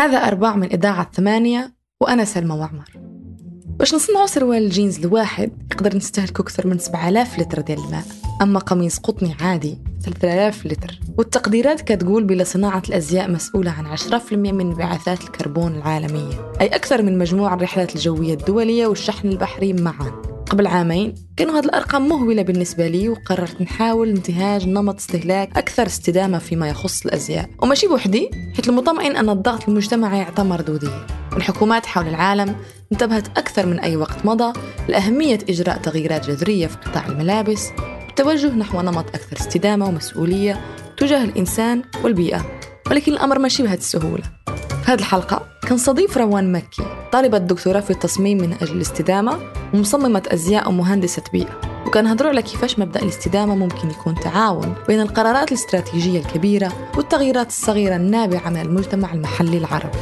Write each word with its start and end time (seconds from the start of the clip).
هذا 0.00 0.18
أرباع 0.18 0.56
من 0.56 0.72
إذاعة 0.72 1.10
ثمانية 1.12 1.74
وأنا 2.02 2.24
سلمى 2.24 2.54
وعمر 2.54 2.90
باش 3.66 3.94
نصنعوا 3.94 4.26
سروال 4.26 4.62
الجينز 4.62 4.98
الواحد 4.98 5.52
يقدر 5.72 5.96
نستهلكوا 5.96 6.44
أكثر 6.44 6.66
من 6.66 6.78
7000 6.78 7.38
لتر 7.38 7.60
ديال 7.60 7.78
الماء. 7.78 8.04
أما 8.42 8.58
قميص 8.58 8.98
قطني 8.98 9.36
عادي 9.40 9.78
3000 10.04 10.66
لتر. 10.66 11.00
والتقديرات 11.18 11.80
كتقول 11.80 12.24
بلا 12.24 12.44
صناعة 12.44 12.82
الأزياء 12.88 13.30
مسؤولة 13.30 13.70
عن 13.70 13.86
10% 13.86 14.32
من 14.32 14.60
انبعاثات 14.60 15.20
الكربون 15.20 15.74
العالمية 15.74 16.52
أي 16.60 16.66
أكثر 16.66 17.02
من 17.02 17.18
مجموع 17.18 17.54
الرحلات 17.54 17.94
الجوية 17.94 18.34
الدولية 18.34 18.86
والشحن 18.86 19.28
البحري 19.28 19.72
معاً. 19.72 20.29
قبل 20.50 20.66
عامين 20.66 21.14
كانوا 21.36 21.58
هذه 21.58 21.64
الأرقام 21.64 22.08
مهولة 22.08 22.42
بالنسبة 22.42 22.88
لي 22.88 23.08
وقررت 23.08 23.60
نحاول 23.60 24.08
انتهاج 24.08 24.68
نمط 24.68 24.96
استهلاك 24.96 25.58
أكثر 25.58 25.86
استدامة 25.86 26.38
فيما 26.38 26.68
يخص 26.68 27.06
الأزياء. 27.06 27.50
وماشي 27.62 27.86
بوحدي 27.86 28.30
حيث 28.56 28.68
المطمئن 28.68 29.16
أن 29.16 29.30
الضغط 29.30 29.68
المجتمعي 29.68 30.18
يعطى 30.18 30.42
مردودية 30.42 31.06
والحكومات 31.32 31.86
حول 31.86 32.08
العالم 32.08 32.56
انتبهت 32.92 33.38
أكثر 33.38 33.66
من 33.66 33.80
أي 33.80 33.96
وقت 33.96 34.26
مضى 34.26 34.52
لأهمية 34.88 35.38
إجراء 35.48 35.76
تغييرات 35.76 36.26
جذرية 36.26 36.66
في 36.66 36.76
قطاع 36.76 37.06
الملابس 37.06 37.68
والتوجه 38.06 38.54
نحو 38.54 38.80
نمط 38.80 39.06
أكثر 39.08 39.36
استدامة 39.40 39.88
ومسؤولية 39.88 40.60
تجاه 40.96 41.24
الإنسان 41.24 41.82
والبيئة. 42.04 42.46
ولكن 42.90 43.12
الأمر 43.12 43.38
ماشي 43.38 43.62
بهذه 43.62 43.78
السهولة. 43.78 44.24
في 44.84 44.92
هذه 44.92 44.98
الحلقة 44.98 45.49
كنستضيف 45.70 46.18
روان 46.18 46.52
مكي 46.52 46.82
طالبة 47.12 47.38
دكتوراه 47.38 47.80
في 47.80 47.90
التصميم 47.90 48.38
من 48.38 48.52
أجل 48.52 48.76
الاستدامة 48.76 49.38
ومصممة 49.74 50.22
أزياء 50.28 50.68
ومهندسة 50.68 51.22
بيئة. 51.32 51.60
وكنهضروا 51.86 52.30
على 52.30 52.42
كيفاش 52.42 52.78
مبدأ 52.78 53.02
الاستدامة 53.02 53.56
ممكن 53.56 53.90
يكون 53.90 54.14
تعاون 54.14 54.74
بين 54.88 55.00
القرارات 55.00 55.48
الاستراتيجية 55.48 56.20
الكبيرة 56.20 56.72
والتغييرات 56.96 57.46
الصغيرة 57.46 57.96
النابعة 57.96 58.50
من 58.50 58.56
المجتمع 58.56 59.12
المحلي 59.12 59.58
العربي. 59.58 59.98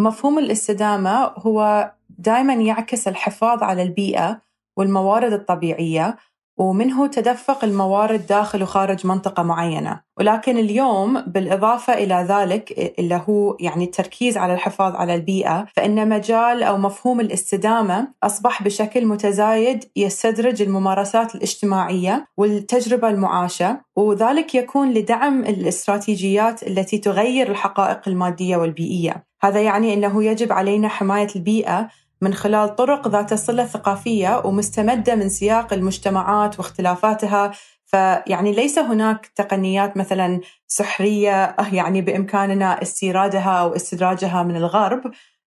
مفهوم 0.00 0.38
الاستدامة 0.38 1.24
هو 1.24 1.90
دائما 2.18 2.54
يعكس 2.54 3.08
الحفاظ 3.08 3.62
على 3.62 3.82
البيئة 3.82 4.40
والموارد 4.76 5.32
الطبيعية 5.32 6.16
ومنه 6.58 7.06
تدفق 7.06 7.64
الموارد 7.64 8.26
داخل 8.26 8.62
وخارج 8.62 9.06
منطقة 9.06 9.42
معينة. 9.42 10.00
ولكن 10.18 10.58
اليوم 10.58 11.20
بالإضافة 11.20 11.94
إلى 11.94 12.26
ذلك 12.28 12.94
اللي 12.98 13.22
هو 13.28 13.56
يعني 13.60 13.84
التركيز 13.84 14.36
على 14.36 14.54
الحفاظ 14.54 14.96
على 14.96 15.14
البيئة 15.14 15.66
فإن 15.76 16.08
مجال 16.08 16.62
أو 16.62 16.78
مفهوم 16.78 17.20
الاستدامة 17.20 18.08
أصبح 18.22 18.62
بشكل 18.62 19.06
متزايد 19.06 19.84
يستدرج 19.96 20.62
الممارسات 20.62 21.34
الاجتماعية 21.34 22.26
والتجربة 22.36 23.08
المعاشة. 23.08 23.80
وذلك 23.96 24.54
يكون 24.54 24.92
لدعم 24.92 25.40
الاستراتيجيات 25.40 26.62
التي 26.62 26.98
تغير 26.98 27.50
الحقائق 27.50 28.00
المادية 28.08 28.56
والبيئية. 28.56 29.24
هذا 29.42 29.60
يعني 29.60 29.94
أنه 29.94 30.24
يجب 30.24 30.52
علينا 30.52 30.88
حماية 30.88 31.28
البيئة 31.36 31.88
من 32.22 32.34
خلال 32.34 32.76
طرق 32.76 33.08
ذات 33.08 33.34
صلة 33.34 33.64
ثقافية 33.64 34.42
ومستمدة 34.44 35.14
من 35.14 35.28
سياق 35.28 35.72
المجتمعات 35.72 36.58
واختلافاتها. 36.58 37.52
فيعني 37.86 38.52
ليس 38.52 38.78
هناك 38.78 39.26
تقنيات 39.26 39.96
مثلا 39.96 40.40
سحرية 40.66 41.56
يعني 41.72 42.02
بإمكاننا 42.02 42.82
استيرادها 42.82 43.50
أو 43.50 43.76
استدراجها 43.76 44.42
من 44.42 44.56
الغرب 44.56 45.00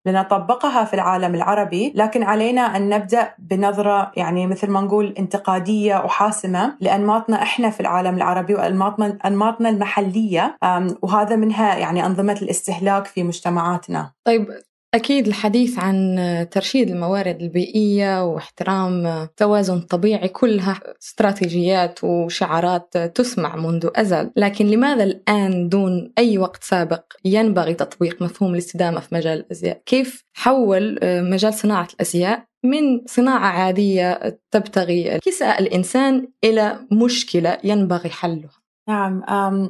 لنطبقها 0.06 0.84
في 0.84 0.94
العالم 0.94 1.34
العربي. 1.34 1.92
لكن 1.94 2.22
علينا 2.22 2.76
أن 2.76 2.88
نبدأ 2.88 3.34
بنظرة 3.38 4.12
يعني 4.16 4.46
مثل 4.46 4.70
ما 4.70 4.80
نقول 4.80 5.14
انتقادية 5.18 5.96
وحاسمة 5.96 6.76
لأنماطنا 6.80 7.42
إحنا 7.42 7.70
في 7.70 7.80
العالم 7.80 8.16
العربي 8.16 8.54
وأنماطنا 8.54 9.68
المحلية 9.68 10.56
وهذا 11.02 11.36
منها 11.36 11.74
يعني 11.76 12.06
أنظمة 12.06 12.38
الاستهلاك 12.42 13.06
في 13.06 13.22
مجتمعاتنا. 13.22 14.12
طيب 14.24 14.46
أكيد 14.96 15.26
الحديث 15.26 15.78
عن 15.78 16.16
ترشيد 16.50 16.90
الموارد 16.90 17.42
البيئية 17.42 18.24
واحترام 18.24 19.26
توازن 19.36 19.80
طبيعي 19.80 20.28
كلها 20.28 20.80
استراتيجيات 21.02 22.04
وشعارات 22.04 22.98
تسمع 22.98 23.56
منذ 23.56 23.88
أزل. 23.96 24.30
لكن 24.36 24.66
لماذا 24.66 25.04
الآن 25.04 25.68
دون 25.68 26.12
أي 26.18 26.38
وقت 26.38 26.64
سابق 26.64 27.02
ينبغي 27.24 27.74
تطبيق 27.74 28.22
مفهوم 28.22 28.52
الاستدامة 28.52 29.00
في 29.00 29.14
مجال 29.14 29.38
الأزياء؟ 29.38 29.82
كيف 29.86 30.24
حول 30.34 30.98
مجال 31.04 31.54
صناعة 31.54 31.88
الأزياء 31.94 32.44
من 32.64 33.06
صناعة 33.06 33.46
عادية 33.46 34.38
تبتغي 34.50 35.18
كساء 35.18 35.62
الإنسان 35.62 36.28
إلى 36.44 36.78
مشكلة 36.92 37.58
ينبغي 37.64 38.10
حلها؟ 38.10 38.65
نعم 38.88 39.22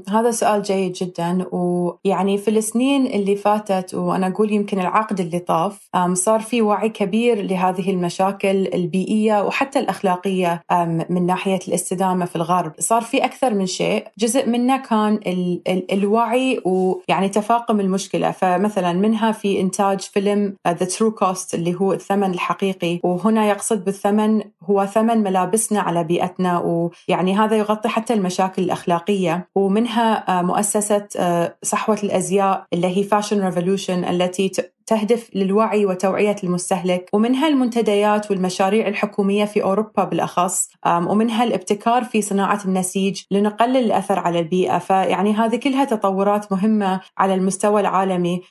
هذا 0.09 0.31
سؤال 0.31 0.62
جيد 0.62 0.93
جدا 0.93 1.47
ويعني 1.53 2.38
في 2.38 2.50
السنين 2.50 3.06
اللي 3.06 3.37
فاتت 3.37 3.94
وأنا 3.94 4.27
أقول 4.27 4.53
يمكن 4.53 4.81
العقد 4.81 5.21
اللي 5.21 5.38
طاف 5.38 5.88
صار 6.12 6.41
في 6.41 6.62
وعي 6.62 6.88
كبير 6.88 7.43
لهذه 7.43 7.91
المشاكل 7.91 8.69
البيئية 8.75 9.43
وحتى 9.43 9.78
الأخلاقية 9.78 10.62
من 11.10 11.27
ناحية 11.27 11.59
الاستدامة 11.69 12.25
في 12.25 12.37
الغرب. 12.37 12.72
صار 12.78 13.03
في 13.03 13.25
أكثر 13.25 13.54
من 13.54 13.66
شيء 13.66 14.06
جزء 14.19 14.49
منه 14.49 14.77
كان 14.77 15.15
ال 15.27 15.62
ال 15.69 15.93
الوعي 15.93 16.60
ويعني 16.65 17.28
تفاقم 17.28 17.81
المشكلة. 17.81 18.31
فمثلا 18.31 18.93
منها 18.93 19.33
في 19.33 19.60
إنتاج 19.60 20.00
فيلم 20.00 20.56
The 20.69 20.87
True 20.87 21.10
Cost 21.10 21.54
اللي 21.54 21.75
هو 21.75 21.93
الثمن 21.93 22.31
الحقيقي 22.31 23.00
وهنا 23.03 23.48
يقصد 23.48 23.84
بالثمن 23.84 24.43
هو 24.62 24.87
ثمن 24.87 25.19
ملابسنا 25.22 25.81
على 25.81 26.04
بيئتنا 26.04 26.59
ويعني 26.59 27.34
هذا 27.34 27.56
يغطي 27.56 27.88
حتى 27.88 28.15
المشاكل 28.15 28.62
الأخلاقية. 28.62 29.06
الأخلاقية 29.09 29.49
ومنها 29.55 30.39
آه، 30.39 30.43
مؤسسة 30.43 31.09
آه، 31.19 31.56
صحوة 31.62 31.99
الأزياء 32.05 32.67
اللي 32.72 32.97
هي 32.97 33.03
Fashion 33.03 33.44
Revolution 33.44 34.04
التي 34.05 34.49
تهدف 34.86 35.30
للوعي 35.34 35.86
وتوعية 35.86 36.36
المستهلك 36.44 37.10
ومنها 37.12 37.48
المنتديات 37.48 38.30
والمشاريع 38.30 38.88
الحكومية 38.88 39.44
في 39.44 39.62
أوروبا 39.62 40.04
بالأخص 40.04 40.69
ومنها 40.86 41.44
الابتكار 41.44 42.04
في 42.04 42.22
صناعة 42.22 42.60
النسيج 42.64 43.22
لنقلل 43.30 43.76
الأثر 43.76 44.19
على 44.19 44.38
البيئة. 44.38 44.78
فيعني 44.78 45.32
هذه 45.32 45.56
كلها 45.56 45.84
تطورات 45.84 46.52
مهمة 46.52 47.00
على 47.19 47.34
المستوى 47.34 47.80
العالمي 47.80 48.42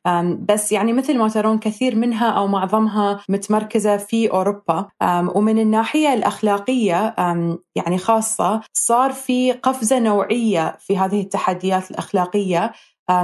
بس 0.49 0.71
يعني 0.71 0.93
مثل 0.93 1.17
ما 1.17 1.29
ترون 1.29 1.59
كثير 1.59 1.95
منها 1.95 2.29
أو 2.29 2.47
معظمها 2.47 3.19
متمركزة 3.29 3.97
في 3.97 4.31
أوروبا. 4.31 4.87
ومن 5.35 5.59
الناحية 5.59 6.13
الأخلاقية 6.13 7.15
يعني 7.75 7.97
خاصة 7.97 8.61
صار 8.73 9.11
في 9.11 9.51
قفزة 9.51 9.99
نوعية 9.99 10.77
في 10.79 10.97
هذه 10.97 11.21
التحديات 11.21 11.91
الأخلاقية 11.91 12.71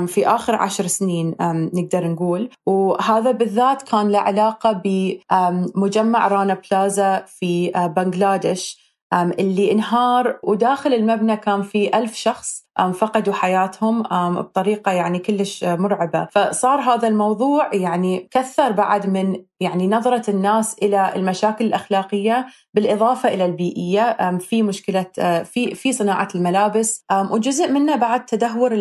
في 0.07 0.27
آخر 0.27 0.55
عشر 0.55 0.87
سنين 0.87 1.35
نقدر 1.73 2.07
نقول. 2.07 2.49
وهذا 2.65 3.31
بالذات 3.31 3.81
كان 3.81 4.09
له 4.11 4.19
علاقة 4.19 4.81
بمجمع 4.85 6.27
رانا 6.27 6.57
بلازا 6.71 7.23
في 7.27 7.71
بنغلاديش. 7.95 8.91
اللي 9.13 9.71
انهار 9.71 10.39
وداخل 10.43 10.93
المبنى 10.93 11.37
كان 11.37 11.61
في 11.61 11.97
ألف 11.97 12.15
شخص 12.15 12.61
فقدوا 12.93 13.33
حياتهم 13.33 14.01
بطريقة 14.33 14.91
يعني 14.91 15.19
كلش 15.19 15.63
مرعبة. 15.63 16.27
فصار 16.31 16.79
هذا 16.79 17.07
الموضوع 17.07 17.75
يعني 17.75 18.27
كثر 18.31 18.71
بعد 18.71 19.09
من 19.09 19.35
يعني 19.59 19.87
نظرة 19.87 20.29
الناس 20.29 20.75
إلى 20.83 21.15
المشاكل 21.15 21.65
الأخلاقية 21.65 22.45
بالإضافة 22.73 23.29
إلى 23.33 23.45
البيئية. 23.45 24.37
في 24.37 24.63
مشكلة 24.63 25.05
في 25.43 25.75
في 25.75 25.93
صناعة 25.93 26.27
الملابس. 26.35 27.05
وجزء 27.31 27.71
منه 27.71 27.95
بعد 27.95 28.25
تدهور 28.25 28.71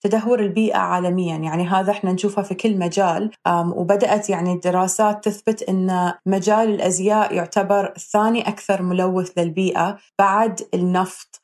تدهور 0.00 0.40
البيئة 0.40 0.78
عالميا. 0.78 1.36
يعني 1.36 1.66
هذا 1.68 1.90
إحنا 1.90 2.12
نشوفه 2.12 2.42
في 2.42 2.54
كل 2.54 2.78
مجال. 2.78 3.30
وبدأت 3.48 4.30
يعني 4.30 4.52
الدراسات 4.52 5.24
تثبت 5.24 5.62
أن 5.62 6.12
مجال 6.26 6.74
الأزياء 6.74 7.34
يعتبر 7.34 7.94
ثاني 8.12 8.48
أكثر 8.48 8.82
ملوث 8.82 9.38
للبيئة 9.38 9.96
بعد 10.18 10.60
النفط 10.74 11.42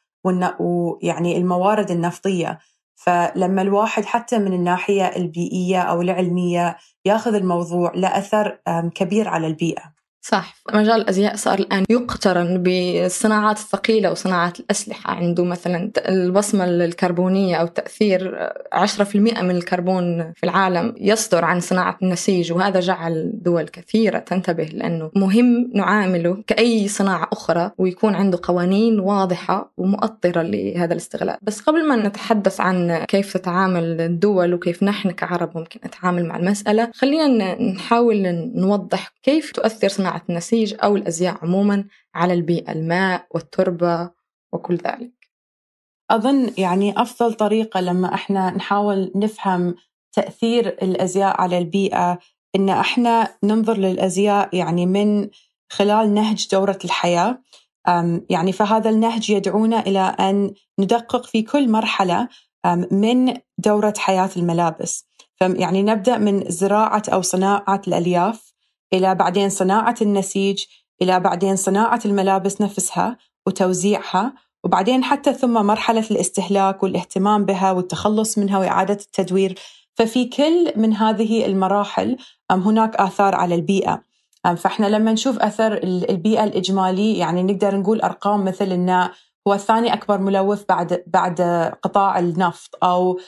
ويعني 0.61 1.37
الموارد 1.37 1.91
النفطية. 1.91 2.59
فلما 2.97 3.63
الواحد 3.63 4.05
حتى 4.05 4.39
من 4.39 4.53
الناحية 4.53 5.05
البيئية 5.05 5.81
أو 5.81 6.03
العلمية 6.03 6.77
ياخذ 7.05 7.35
الموضوع 7.35 7.93
له 7.95 8.19
أثر 8.19 8.59
كبير 8.95 9.29
على 9.29 9.47
البيئة. 9.47 9.94
صح. 10.27 10.55
مجال 10.75 11.01
الأزياء 11.01 11.37
صار 11.37 11.59
الآن 11.59 11.85
يقترن 11.91 12.63
بالصناعات 12.63 13.59
الثقيلة 13.59 14.11
وصناعات 14.11 14.61
الأسلحة. 14.61 15.15
عنده 15.15 15.45
مثلا 15.45 15.91
البصمة 15.99 16.65
الكربونية 16.65 17.57
أو 17.57 17.67
تأثير 17.67 18.51
10% 18.73 19.43
من 19.43 19.51
الكربون 19.51 20.33
في 20.33 20.45
العالم 20.45 20.95
يصدر 21.01 21.45
عن 21.45 21.61
صناعة 21.61 21.99
النسيج 22.03 22.53
وهذا 22.53 22.81
جعل 22.81 23.33
دول 23.35 23.69
كثيرة 23.69 24.19
تنتبه 24.19 24.65
لأنه 24.65 25.11
مهم 25.17 25.71
نعامله 25.75 26.43
كأي 26.47 26.89
صناعة 26.89 27.29
أخرى 27.33 27.71
ويكون 27.79 28.15
عنده 28.15 28.39
قوانين 28.43 29.01
واضحة 29.01 29.73
ومؤطرة 29.77 30.43
لهذا 30.43 30.93
الاستغلال. 30.93 31.37
بس 31.43 31.61
قبل 31.61 31.89
ما 31.89 31.97
نتحدث 31.97 32.61
عن 32.61 33.05
كيف 33.09 33.37
تتعامل 33.37 34.01
الدول 34.01 34.55
وكيف 34.55 34.83
نحن 34.83 35.11
كعرب 35.11 35.59
ممكن 35.59 35.81
نتعامل 35.87 36.27
مع 36.27 36.37
المسألة 36.37 36.91
خلينا 36.95 37.63
نحاول 37.63 38.51
نوضح 38.55 39.13
كيف 39.23 39.53
تؤثر 39.53 39.89
صناعة 39.89 40.14
صناعة 40.15 40.25
النسيج 40.31 40.75
أو 40.83 40.97
الأزياء 40.97 41.39
عموما 41.43 41.85
على 42.15 42.33
البيئة 42.33 42.73
الماء 42.73 43.27
والتربة 43.31 44.11
وكل 44.53 44.77
ذلك. 44.77 45.13
أظن 46.11 46.53
يعني 46.59 47.03
أفضل 47.03 47.35
طريقة 47.35 47.81
لما 47.81 48.15
إحنا 48.15 48.51
نحاول 48.51 49.13
نفهم 49.15 49.75
تأثير 50.13 50.69
الأزياء 50.69 51.41
على 51.41 51.59
البيئة 51.59 52.19
إن 52.57 52.69
إحنا 52.69 53.35
ننظر 53.43 53.79
للأزياء 53.79 54.57
يعني 54.57 54.87
من 54.87 55.29
خلال 55.73 56.15
نهج 56.15 56.49
دورة 56.53 56.79
الحياة. 56.85 57.43
يعني 58.31 58.53
فهذا 58.53 58.91
النهج 58.91 59.31
يدعونا 59.31 59.81
إلى 59.81 60.01
أن 60.21 60.55
ندقق 60.79 61.27
في 61.27 61.43
كل 61.43 61.71
مرحلة 61.71 62.29
من 62.91 63.35
دورة 63.59 63.95
حياة 63.99 64.31
الملابس. 64.37 65.09
يعني 65.41 65.83
نبدأ 65.83 66.19
من 66.19 66.45
زراعة 66.51 67.03
أو 67.13 67.23
صناعة 67.23 67.83
الألياف. 67.89 68.54
إلى 68.95 69.15
بعدين 69.15 69.49
صناعة 69.49 69.95
النسيج 70.03 70.65
إلى 71.03 71.21
بعدين 71.21 71.57
صناعة 71.57 72.01
الملابس 72.05 72.61
نفسها 72.61 73.17
وتوزيعها 73.47 74.33
وبعدين 74.65 75.05
حتى 75.05 75.35
ثم 75.35 75.67
مرحلة 75.67 76.05
الاستهلاك 76.11 76.83
والاهتمام 76.83 77.45
بها 77.45 77.73
والتخلص 77.73 78.39
منها 78.39 78.59
وإعادة 78.59 78.95
التدوير. 78.95 79.59
ففي 79.95 80.25
كل 80.25 80.73
من 80.77 80.95
هذه 80.95 81.47
المراحل 81.47 82.17
هناك 82.51 82.97
آثار 82.97 83.35
على 83.35 83.55
البيئة. 83.55 84.03
فإحنا 84.57 84.87
لما 84.87 85.13
نشوف 85.13 85.39
أثر 85.39 85.73
البيئة 85.85 86.45
الإجمالي 86.45 87.19
يعني 87.19 87.43
نقدر 87.43 87.77
نقول 87.77 88.01
أرقام 88.01 88.45
مثل 88.45 88.73
أنه 88.73 89.11
هو 89.49 89.55
الثاني 89.55 89.93
أكبر 89.93 90.19
ملوث 90.19 90.65
بعد 90.69 91.03
بعد 91.07 91.41
قطاع 91.83 92.19
النفط 92.19 92.85
أو 92.85 93.19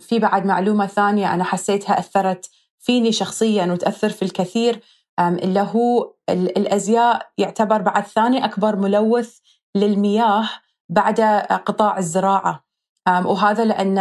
في 0.00 0.18
بعد 0.18 0.46
معلومة 0.46 0.86
ثانية 0.86 1.34
أنا 1.34 1.44
حسيتها 1.44 1.98
أثرت 1.98 2.50
فيني 2.82 3.12
شخصيا 3.12 3.66
وتأثر 3.72 4.08
في 4.08 4.22
الكثير 4.22 4.80
اللي 5.20 5.60
هو 5.60 6.14
الأزياء 6.30 7.28
يعتبر 7.38 7.82
بعد 7.82 8.06
ثاني 8.06 8.44
أكبر 8.44 8.76
ملوث 8.76 9.38
للمياه 9.74 10.48
بعد 10.88 11.20
قطاع 11.66 11.98
الزراعة. 11.98 12.64
وهذا 13.08 13.64
لأن 13.64 13.98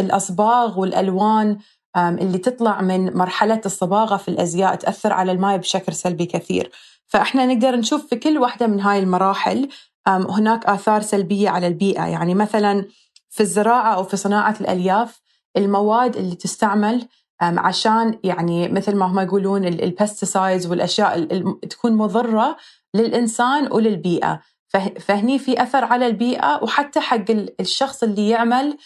الأصباغ 0.00 0.80
والألوان 0.80 1.58
اللي 1.96 2.38
تطلع 2.38 2.80
من 2.80 3.16
مرحلة 3.16 3.60
الصباغة 3.66 4.16
في 4.16 4.28
الأزياء 4.28 4.74
تأثر 4.74 5.12
على 5.12 5.32
الماء 5.32 5.56
بشكل 5.56 5.92
سلبي 5.92 6.26
كثير. 6.26 6.70
فإحنا 7.06 7.46
نقدر 7.46 7.76
نشوف 7.76 8.06
في 8.06 8.16
كل 8.16 8.38
واحدة 8.38 8.66
من 8.66 8.80
هاي 8.80 8.98
المراحل 8.98 9.68
هناك 10.08 10.66
آثار 10.66 11.02
سلبية 11.02 11.48
على 11.48 11.66
البيئة. 11.66 12.06
يعني 12.06 12.34
مثلا 12.34 12.84
في 13.30 13.40
الزراعة 13.40 13.94
أو 13.94 14.04
في 14.04 14.16
صناعة 14.16 14.56
الألياف 14.60 15.25
المواد 15.56 16.16
اللي 16.16 16.34
تستعمل 16.34 17.08
عشان 17.40 18.18
يعني 18.24 18.68
مثل 18.68 18.96
ما 18.96 19.06
هم 19.06 19.20
يقولون 19.20 19.64
البستسايدز 19.64 20.66
والأشياء 20.66 21.26
تكون 21.70 21.92
مضرة 21.92 22.56
للإنسان 22.94 23.72
وللبيئة. 23.72 24.40
فهني 25.00 25.38
في 25.38 25.62
أثر 25.62 25.84
على 25.84 26.06
البيئة 26.06 26.60
وحتى 26.62 27.00
حق 27.00 27.24
الشخص 27.60 28.02
اللي 28.02 28.28
يعمل 28.28 28.78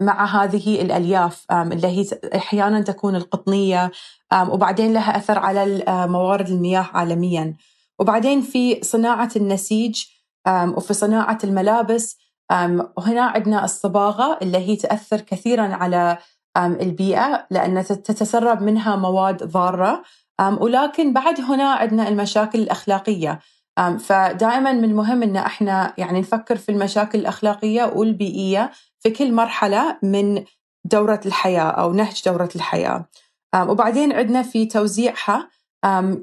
مع 0.00 0.24
هذه 0.24 0.82
الألياف 0.82 1.46
اللي 1.52 1.86
هي 1.86 2.06
أحيانا 2.36 2.80
تكون 2.80 3.16
القطنية 3.16 3.92
وبعدين 4.48 4.92
لها 4.92 5.16
أثر 5.16 5.38
على 5.38 5.84
موارد 6.08 6.48
المياه 6.48 6.90
عالميا. 6.92 7.56
وبعدين 7.98 8.40
في 8.40 8.80
صناعة 8.82 9.30
النسيج 9.36 10.04
وفي 10.48 10.94
صناعة 10.94 11.38
الملابس 11.44 12.16
وهنا 12.96 13.22
عندنا 13.22 13.64
الصباغة 13.64 14.38
اللي 14.42 14.58
هي 14.58 14.76
تأثر 14.76 15.20
كثيرا 15.20 15.74
على 15.74 16.18
البيئة 16.56 17.46
لأن 17.50 17.84
تتسرب 17.84 18.62
منها 18.62 18.96
مواد 18.96 19.44
ضارة. 19.44 20.02
ولكن 20.60 21.12
بعد 21.12 21.40
هنا 21.40 21.72
عندنا 21.72 22.08
المشاكل 22.08 22.58
الأخلاقية. 22.58 23.40
فدائما 23.98 24.72
من 24.72 24.84
المهم 24.84 25.22
أن 25.22 25.36
إحنا 25.36 25.94
يعني 25.98 26.20
نفكر 26.20 26.56
في 26.56 26.72
المشاكل 26.72 27.18
الأخلاقية 27.18 27.84
والبيئية 27.84 28.70
في 29.00 29.10
كل 29.10 29.32
مرحلة 29.32 29.98
من 30.02 30.44
دورة 30.84 31.20
الحياة 31.26 31.70
أو 31.70 31.92
نهج 31.92 32.22
دورة 32.26 32.48
الحياة. 32.56 33.08
وبعدين 33.56 34.12
عندنا 34.12 34.42
في 34.42 34.66
توزيعها. 34.66 35.48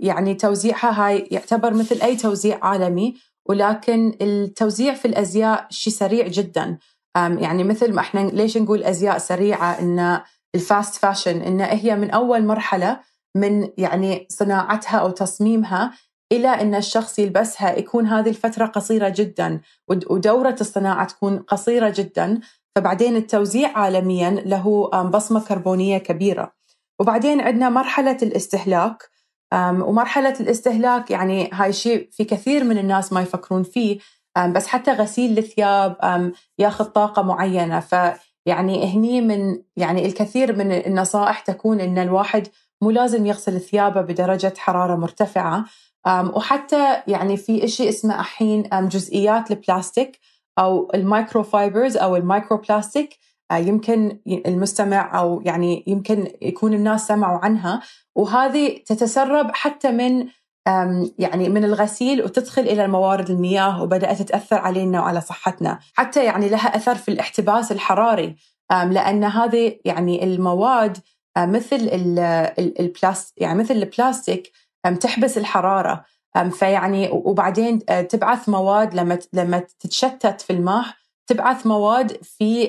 يعني 0.02 0.34
توزيعها 0.36 1.08
هاي 1.08 1.28
يعتبر 1.32 1.74
مثل 1.74 2.02
أي 2.02 2.16
توزيع 2.16 2.60
عالمي. 2.62 3.16
ولكن 3.46 4.18
التوزيع 4.22 4.94
في 4.94 5.06
الأزياء 5.06 5.68
شيء 5.70 5.94
سريع 5.94 6.28
جدا. 6.28 6.78
يعني 7.16 7.64
مثل 7.64 7.94
ما 7.94 8.02
إحنا 8.02 8.20
ليش 8.20 8.58
نقول 8.58 8.84
أزياء 8.84 9.18
سريعة؟ 9.18 9.80
إن 9.80 10.22
ال 10.56 10.64
fast 10.64 10.96
fashion 10.96 11.42
إن 11.42 11.62
هي 11.62 11.96
من 11.96 12.12
أول 12.12 12.46
مرحلة 12.46 13.00
من 13.36 13.70
يعني 13.78 14.28
صناعتها 14.30 14.98
أو 14.98 15.10
تصميمها 15.10 15.94
إلى 16.32 16.48
إن 16.48 16.76
الشخص 16.76 17.20
يلبسها 17.20 17.78
يكون 17.78 18.08
هذه 18.08 18.30
الفترة 18.30 18.66
قصيرة 18.66 19.10
جدا 19.10 19.62
ودورة 19.88 20.56
الصناعة 20.62 21.08
تكون 21.08 21.38
قصيرة 21.40 21.94
جدا. 21.98 22.40
فبعدين 22.76 23.16
التوزيع 23.16 23.78
عالميا 23.78 24.30
له 24.30 24.90
بصمة 25.04 25.46
كربونية 25.46 25.98
كبيرة. 25.98 26.54
وبعدين 27.00 27.42
عندنا 27.42 27.70
مرحلة 27.70 28.18
الاستهلاك. 28.22 29.13
ومرحلة 29.54 30.40
الاستهلاك 30.40 31.12
يعني 31.12 31.50
هاي 31.54 31.74
شيء 31.74 32.10
في 32.12 32.24
كثير 32.24 32.64
من 32.64 32.78
الناس 32.78 33.14
ما 33.14 33.22
يفكرون 33.22 33.64
فيه. 33.64 34.00
بس 34.50 34.68
حتى 34.68 34.92
غسيل 34.92 35.38
الثياب 35.38 35.96
ياخذ 36.60 36.86
طاقة 36.86 37.22
معينة. 37.22 37.80
فيعني 37.80 38.94
هني 38.94 39.22
من 39.22 39.62
يعني 39.78 40.06
الكثير 40.06 40.56
من 40.56 40.72
النصائح 40.72 41.40
تكون 41.40 41.80
إن 41.80 41.98
الواحد 41.98 42.48
مو 42.82 42.92
لازم 42.92 43.26
يغسل 43.26 43.60
ثيابه 43.60 44.02
بدرجة 44.02 44.54
حرارة 44.58 44.96
مرتفعة. 44.96 45.66
وحتى 46.08 47.02
يعني 47.08 47.38
في 47.38 47.68
شيء 47.68 47.90
اسمه 47.90 48.20
الحين 48.20 48.70
جزئيات 48.74 49.52
البلاستيك 49.52 50.20
أو 50.60 50.92
ال 50.94 51.02
micro 51.02 51.44
fibers 51.44 51.98
أو 51.98 52.16
ال 52.16 52.23
micro 52.23 52.58
plastic 52.58 53.18
يمكن 53.58 54.20
المستمع 54.28 55.20
أو 55.20 55.42
يعني 55.46 55.84
يمكن 55.88 56.28
يكون 56.42 56.74
الناس 56.74 57.08
سمعوا 57.08 57.40
عنها 57.46 57.82
وهذه 58.16 58.78
تتسرب 58.86 59.52
حتى 59.54 59.92
من 59.92 60.28
يعني 61.20 61.50
من 61.50 61.66
الغسيل 61.66 62.24
وتدخل 62.24 62.62
إلى 62.62 62.88
موارد 62.88 63.30
المياه 63.30 63.84
وبدأت 63.84 64.22
تاثر 64.22 64.58
علينا 64.58 65.02
وعلى 65.02 65.22
صحتنا، 65.22 65.80
حتى 65.94 66.26
يعني 66.26 66.50
لها 66.50 66.76
أثر 66.76 66.96
في 66.96 67.12
الاحتباس 67.12 67.72
الحراري 67.72 68.36
لأن 68.72 69.24
هذه 69.24 69.80
يعني 69.86 70.24
المواد 70.24 70.98
مثل 71.38 71.90
البلاست 72.80 73.34
يعني 73.38 73.60
مثل 73.60 73.74
البلاستيك 73.76 74.52
تحبس 75.00 75.38
الحرارة. 75.38 76.06
فيعني 76.52 77.10
وبعدين 77.12 77.80
تبعث 77.86 78.50
مواد 78.50 78.94
لما 78.94 79.20
لما 79.34 79.60
تتشتت 79.80 80.42
في 80.42 80.54
الماء 80.54 80.86
تبعث 81.28 81.68
مواد 81.68 82.24
في 82.24 82.64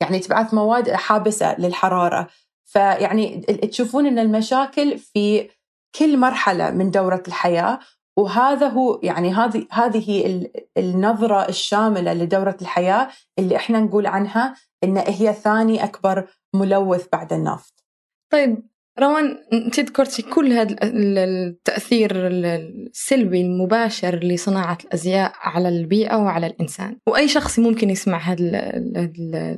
يعني 0.00 0.18
تبعث 0.18 0.54
مواد 0.54 0.90
حابسة 0.90 1.60
للحرارة 1.60 2.28
فيعني 2.64 3.40
تشوفون 3.40 4.06
إن 4.06 4.18
المشاكل 4.18 4.98
في 4.98 5.50
كل 5.98 6.18
مرحلة 6.18 6.70
من 6.70 6.90
دورة 6.90 7.22
الحياة 7.28 7.78
وهذا 8.18 8.68
هو 8.68 9.00
يعني 9.02 9.34
هذه 9.34 9.66
هذه 9.70 10.46
النظرة 10.78 11.48
الشاملة 11.48 12.12
لدورة 12.14 12.56
الحياة 12.62 13.08
اللي 13.38 13.56
إحنا 13.56 13.80
نقول 13.80 14.06
عنها 14.06 14.54
إن 14.84 14.96
هي 14.96 15.32
ثاني 15.32 15.84
أكبر 15.84 16.28
ملوث 16.54 17.06
بعد 17.12 17.32
النفط. 17.32 17.84
طيب 18.32 18.68
روان 19.00 19.38
انت 19.52 19.80
ذكرتي 19.80 20.22
كل 20.22 20.52
هذا 20.52 20.76
التأثير 20.82 22.10
السلبي 22.14 23.40
المباشر 23.40 24.18
لصناعة 24.24 24.78
الأزياء 24.84 25.32
على 25.40 25.68
البيئة 25.68 26.16
وعلى 26.16 26.46
الإنسان. 26.46 26.96
وأي 27.08 27.28
شخص 27.28 27.58
ممكن 27.58 27.90
يسمع 27.90 28.18
هذه 28.18 28.50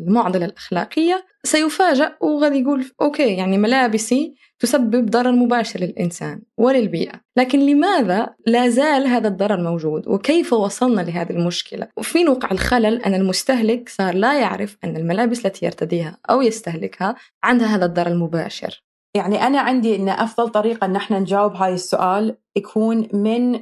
المعضلة 0.06 0.44
الأخلاقية 0.44 1.24
سيفاجأ 1.44 2.16
وغادي 2.20 2.58
يقول 2.58 2.84
أوكي 3.00 3.34
يعني 3.34 3.58
ملابسي 3.58 4.34
تسبب 4.58 5.10
ضرر 5.10 5.32
مباشر 5.32 5.80
للإنسان 5.80 6.42
وللبيئة. 6.56 7.20
لكن 7.36 7.58
لماذا 7.58 8.34
لا 8.46 8.68
زال 8.68 9.06
هذا 9.06 9.28
الضرر 9.28 9.62
موجود؟ 9.62 10.08
وكيف 10.08 10.52
وصلنا 10.52 11.00
لهذه 11.00 11.30
المشكلة؟ 11.30 11.88
وفي 11.96 12.28
وقع 12.28 12.50
الخلل 12.50 13.02
أن 13.02 13.14
المستهلك 13.14 13.88
صار 13.88 14.14
لا 14.14 14.40
يعرف 14.40 14.76
أن 14.84 14.96
الملابس 14.96 15.46
التي 15.46 15.66
يرتديها 15.66 16.18
أو 16.30 16.42
يستهلكها 16.42 17.14
عندها 17.42 17.76
هذا 17.76 17.84
الضرر 17.84 18.10
المباشر. 18.10 18.87
يعني 19.14 19.46
أنا 19.46 19.60
عندي 19.60 19.96
أن 19.96 20.08
أفضل 20.08 20.48
طريقة 20.48 20.84
أن 20.84 20.96
إحنا 20.96 21.18
نجاوب 21.18 21.54
هاي 21.54 21.74
السؤال 21.74 22.36
يكون 22.56 23.08
من 23.12 23.60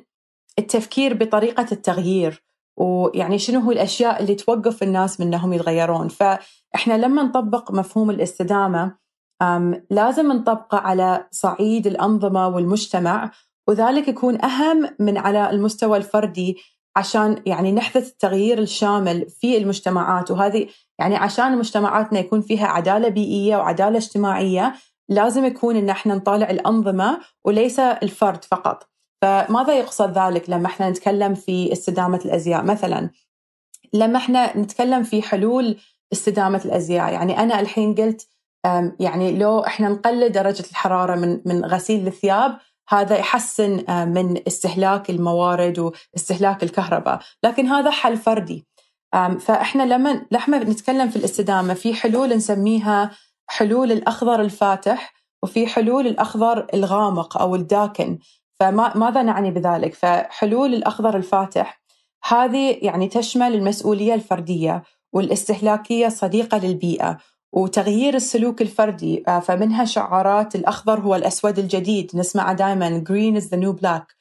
التفكير 0.59 1.15
بطريقة 1.15 1.67
التغيير 1.73 2.45
ويعني 2.79 3.39
شنو 3.39 3.61
هو 3.61 3.73
الأشياء 3.73 4.23
اللي 4.23 4.35
توقف 4.35 4.83
الناس 4.83 5.21
من 5.21 5.27
أنهم 5.27 5.53
يتغيرون. 5.53 6.09
فإحنا 6.09 6.95
لما 6.95 7.23
نطبق 7.23 7.73
مفهوم 7.73 8.11
الاستدامة 8.11 8.97
لازم 9.91 10.33
نطبقه 10.33 10.79
على 10.79 11.27
صعيد 11.31 11.87
الأنظمة 11.87 12.49
والمجتمع 12.49 13.31
وذلك 13.69 14.09
يكون 14.09 14.45
أهم 14.45 14.91
من 14.99 15.19
على 15.19 15.51
المستوى 15.51 15.97
الفردي 15.99 16.57
عشان 16.97 17.43
يعني 17.47 17.73
نحدث 17.73 18.09
التغيير 18.09 18.59
الشامل 18.59 19.31
في 19.31 19.57
المجتمعات. 19.57 20.31
وهذه 20.31 20.69
يعني 20.99 21.17
عشان 21.17 21.59
مجتمعاتنا 21.59 22.19
يكون 22.19 22.41
فيها 22.41 22.67
عدالة 22.67 23.09
بيئية 23.09 23.57
وعدالة 23.57 23.97
اجتماعية 23.97 24.75
لازم 25.09 25.45
يكون 25.45 25.77
إن 25.77 25.91
إحنا 25.91 26.15
نطالع 26.15 26.51
الأنظمة 26.51 27.21
وليس 27.45 27.81
الفرد 27.81 28.45
فقط. 28.45 28.89
فماذا 29.23 29.75
يقصد 29.79 30.19
ذلك 30.19 30.51
لما 30.51 30.67
إحنا 30.67 30.91
نتكلم 30.91 31.35
في 31.35 31.73
استدامة 31.73 32.21
الأزياء 32.25 32.65
مثلا؟ 32.65 33.11
لما 33.93 34.19
إحنا 34.19 34.59
نتكلم 34.59 35.03
في 35.03 35.23
حلول 35.23 35.77
استدامة 36.13 36.61
الأزياء 36.65 37.13
يعني 37.13 37.39
أنا 37.39 37.61
الحين 37.61 37.95
قلت 37.95 38.29
يعني 39.01 39.39
لو 39.39 39.61
إحنا 39.61 39.89
نقلل 39.89 40.33
درجة 40.33 40.65
الحرارة 40.71 41.15
من 41.15 41.41
من 41.45 41.65
غسيل 41.65 42.07
الثياب 42.07 42.59
هذا 42.89 43.19
يحسن 43.19 43.85
من 44.09 44.43
استهلاك 44.47 45.11
الموارد 45.11 45.79
واستهلاك 45.79 46.63
الكهرباء 46.63 47.21
لكن 47.43 47.67
هذا 47.67 47.91
حل 47.91 48.17
فردي 48.17 48.67
فإحنا 49.41 49.83
لما 49.83 50.27
لما 50.31 50.59
نتكلم 50.59 51.09
في 51.09 51.17
الاستدامة 51.17 51.75
في 51.75 51.95
حلول 51.95 52.29
نسميها 52.37 53.11
حلول 53.47 53.93
الأخضر 53.93 54.41
الفاتح 54.41 55.15
وفي 55.43 55.67
حلول 55.67 56.07
الأخضر 56.07 56.67
الغامق 56.75 57.39
أو 57.39 57.55
الداكن. 57.55 58.19
فماذا 58.61 59.23
نعني 59.23 59.51
بذلك؟ 59.51 59.95
فحلول 59.95 60.75
الأخضر 60.75 61.17
الفاتح 61.17 61.81
هذه 62.29 62.79
يعني 62.83 63.09
تشمل 63.09 63.55
المسؤولية 63.55 64.15
الفردية 64.15 64.83
والاستهلاكية 65.13 66.07
الصديقة 66.07 66.59
للبيئة 66.59 67.19
وتغيير 67.53 68.15
السلوك 68.15 68.63
الفردي. 68.63 69.23
آه، 69.29 69.41
فمنها 69.41 69.85
شعارات 69.85 70.55
الأخضر 70.55 71.01
هو 71.01 71.15
الأسود 71.15 71.59
الجديد. 71.59 72.11
نسمع 72.15 72.53
دائما 72.53 73.05
green 73.09 73.43
is 73.43 73.47
the 73.47 73.57
new 73.57 73.73
black. 73.83 74.17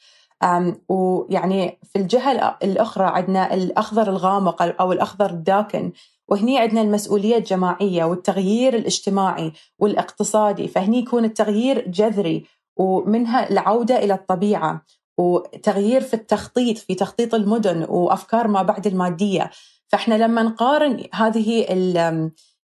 ويعني 0.89 1.79
في 1.84 2.00
الجهة 2.00 2.58
الأخرى 2.63 3.05
عندنا 3.05 3.53
الأخضر 3.53 4.10
الغامق 4.10 4.62
أو 4.82 4.91
الأخضر 4.91 5.29
الداكن. 5.29 5.91
وهني 6.29 6.60
عندنا 6.60 6.82
المسؤولية 6.82 7.38
الجماعية 7.38 8.03
والتغيير 8.03 8.75
الاجتماعي 8.75 9.53
والاقتصادي 9.79 10.67
فهني 10.67 11.00
يكون 11.00 11.25
التغيير 11.25 11.88
جذري 11.88 12.46
ومنها 12.77 13.50
العودة 13.50 14.03
إلى 14.03 14.13
الطبيعة 14.13 14.86
وتغيير 15.17 16.01
في 16.01 16.13
التخطيط 16.13 16.77
في 16.77 16.96
تخطيط 16.96 17.36
المدن 17.36 17.86
وأفكار 17.89 18.48
ما 18.48 18.62
بعد 18.62 18.88
المادية. 18.88 19.51
فإحنا 19.88 20.15
لما 20.15 20.44
نقارن 20.44 21.03
هذه 21.13 21.65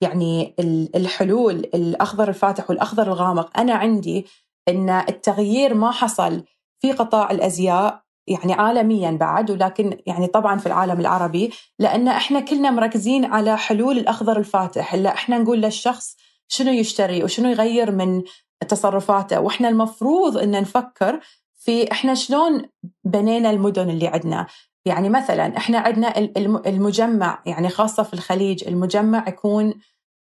يعني 0.01 0.55
الحلول 0.95 1.57
الأخضر 1.57 2.29
الفاتح 2.29 2.71
والأخضر 2.71 3.03
الغامق 3.03 3.59
أنا 3.59 3.75
عندي 3.75 4.27
أن 4.69 4.91
التغيير 4.91 5.75
ما 5.75 5.91
حصل 5.91 6.45
في 6.79 6.93
قطاع 6.93 7.31
الأزياء 7.31 8.03
يعني 8.31 8.53
عالميا 8.53 9.11
بعد 9.11 9.51
ولكن 9.51 9.99
يعني 10.07 10.27
طبعا 10.27 10.59
في 10.59 10.67
العالم 10.67 11.01
العربي 11.01 11.53
لأن 11.79 12.09
إحنا 12.09 12.41
كلنا 12.41 12.71
مركزين 12.71 13.25
على 13.25 13.59
حلول 13.59 13.99
الأخضر 13.99 14.39
الفاتح. 14.39 14.95
إلا 14.95 15.15
إحنا 15.15 15.39
نقول 15.39 15.63
للشخص 15.63 16.17
شنو 16.49 16.73
يشتري 16.73 17.25
وشنو 17.25 17.51
يغير 17.51 17.91
من 17.91 18.23
تصرفاته 18.69 19.41
وإحنا 19.41 19.69
المفروض 19.69 20.39
أن 20.39 20.51
نفكر 20.51 21.21
في 21.55 21.93
إحنا 21.93 22.15
شلون 22.15 22.63
بنينا 23.05 23.51
المدن 23.51 23.91
اللي 23.91 24.09
عندنا 24.09 24.47
يعني 24.85 25.09
مثلا 25.09 25.57
إحنا 25.57 25.79
عندنا 25.79 26.19
المجمع 26.67 27.43
يعني 27.47 27.69
خاصة 27.69 28.03
في 28.03 28.15
الخليج 28.15 28.69
المجمع 28.69 29.29
يكون 29.29 29.75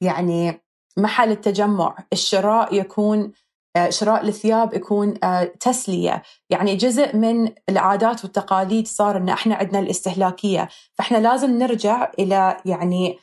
يعني 0.01 0.61
محل 0.97 1.31
التجمع 1.31 1.95
الشراء 2.13 2.75
يكون 2.75 3.31
شراء 3.89 4.27
الثياب 4.27 4.73
يكون 4.73 5.13
آه، 5.23 5.43
تسلية. 5.43 6.23
يعني 6.49 6.75
جزء 6.75 7.15
من 7.15 7.51
العادات 7.69 8.23
والتقاليد 8.23 8.87
صار 8.87 9.17
إن 9.17 9.29
إحنا 9.29 9.55
عندنا 9.55 9.79
الاستهلاكية. 9.79 10.69
فإحنا 10.95 11.17
لازم 11.17 11.57
نرجع 11.57 12.11
إلى 12.19 12.57
يعني 12.65 13.17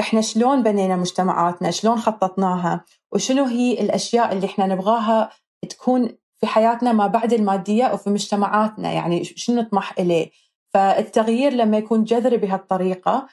إحنا 0.00 0.20
شلون 0.20 0.62
بنينا 0.62 0.96
مجتمعاتنا 0.96 1.70
شلون 1.70 1.98
خططناها 1.98 2.84
وشنو 3.12 3.44
هي 3.44 3.80
الأشياء 3.80 4.32
اللي 4.32 4.46
إحنا 4.46 4.66
نبغاها 4.66 5.30
تكون 5.68 6.16
في 6.40 6.46
حياتنا 6.46 6.92
ما 6.92 7.06
بعد 7.06 7.32
المادية 7.32 7.92
وفي 7.92 8.10
مجتمعاتنا. 8.10 8.92
يعني 8.92 9.24
شنو 9.24 9.60
نطمح 9.60 9.94
إليه؟ 9.98 10.30
فالتغيير 10.74 11.52
لما 11.52 11.78
يكون 11.78 12.04
جذري 12.04 12.36
بهالطريقة 12.36 13.26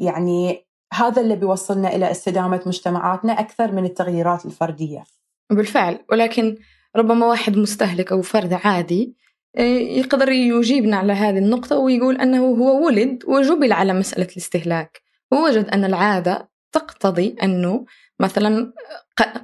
يعني 0.00 0.66
هذا 0.94 1.22
اللي 1.22 1.36
بيوصلنا 1.36 1.94
إلى 1.94 2.10
استدامة 2.10 2.62
مجتمعاتنا 2.66 3.40
أكثر 3.40 3.72
من 3.72 3.84
التغييرات 3.84 4.46
الفردية. 4.46 5.04
بالفعل. 5.50 5.98
ولكن 6.10 6.56
ربما 6.96 7.26
واحد 7.26 7.56
مستهلك 7.56 8.12
أو 8.12 8.22
فرد 8.22 8.52
عادي 8.52 9.14
آه، 9.56 9.62
يقدر 9.78 10.28
يجيبنا 10.28 10.96
على 10.96 11.12
هذه 11.12 11.38
النقطة 11.38 11.76
ويقول 11.76 12.16
أنه 12.16 12.46
هو 12.46 12.86
ولد 12.86 13.24
وجبل 13.26 13.72
على 13.72 13.92
مسألة 13.92 14.28
الاستهلاك. 14.32 15.02
ووجد 15.32 15.64
أن 15.64 15.84
العادة 15.84 16.48
تقتضي 16.72 17.36
أنه 17.42 17.86
مثلا 18.20 18.72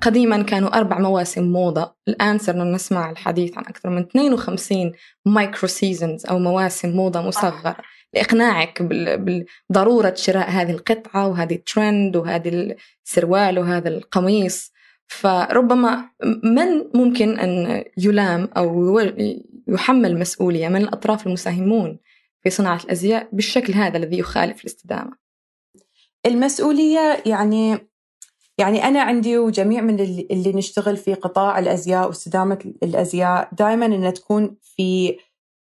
قديما 0.00 0.42
كانوا 0.42 0.78
أربع 0.78 0.98
مواسم 0.98 1.44
موضة. 1.44 1.94
الآن 2.08 2.38
صرنا 2.38 2.64
نسمع 2.64 3.10
الحديث 3.10 3.58
عن 3.58 3.64
أكثر 3.64 3.90
من 3.90 4.02
52 4.02 4.92
micro 5.26 5.68
seasons 5.68 6.26
أو 6.26 6.38
مواسم 6.38 6.90
موضة 6.90 7.20
مصغرة. 7.20 7.76
لإقناعك 8.14 8.82
بضرورة 9.70 10.14
شراء 10.14 10.50
هذه 10.50 10.70
القطعة 10.70 11.28
وهذه 11.28 11.54
الترند 11.54 12.16
وهذه 12.16 12.76
السروال 13.06 13.58
وهذا 13.58 13.88
القميص. 13.88 14.72
فربما 15.10 16.10
من 16.44 16.90
ممكن 16.94 17.38
أن 17.38 17.84
يلام 17.96 18.48
أو 18.56 18.98
يحمل 19.68 20.18
مسؤولية 20.18 20.68
من 20.68 20.82
الأطراف 20.82 21.26
المساهمون 21.26 21.98
في 22.42 22.50
صناعة 22.50 22.80
الأزياء 22.84 23.28
بالشكل 23.32 23.72
هذا 23.72 23.96
الذي 23.96 24.18
يخالف 24.18 24.60
الاستدامة؟ 24.60 25.12
المسؤولية 26.26 27.22
يعني 27.26 27.78
يعني 28.58 28.84
أنا 28.84 29.02
عندي 29.02 29.38
وجميع 29.38 29.80
من 29.80 30.00
اللي 30.00 30.52
نشتغل 30.52 30.96
في 30.96 31.14
قطاع 31.14 31.58
الأزياء 31.58 32.06
واستدامة 32.06 32.58
الأزياء 32.82 33.48
دائما 33.52 33.86
أن 33.86 34.12
تكون 34.12 34.56
في 34.62 35.16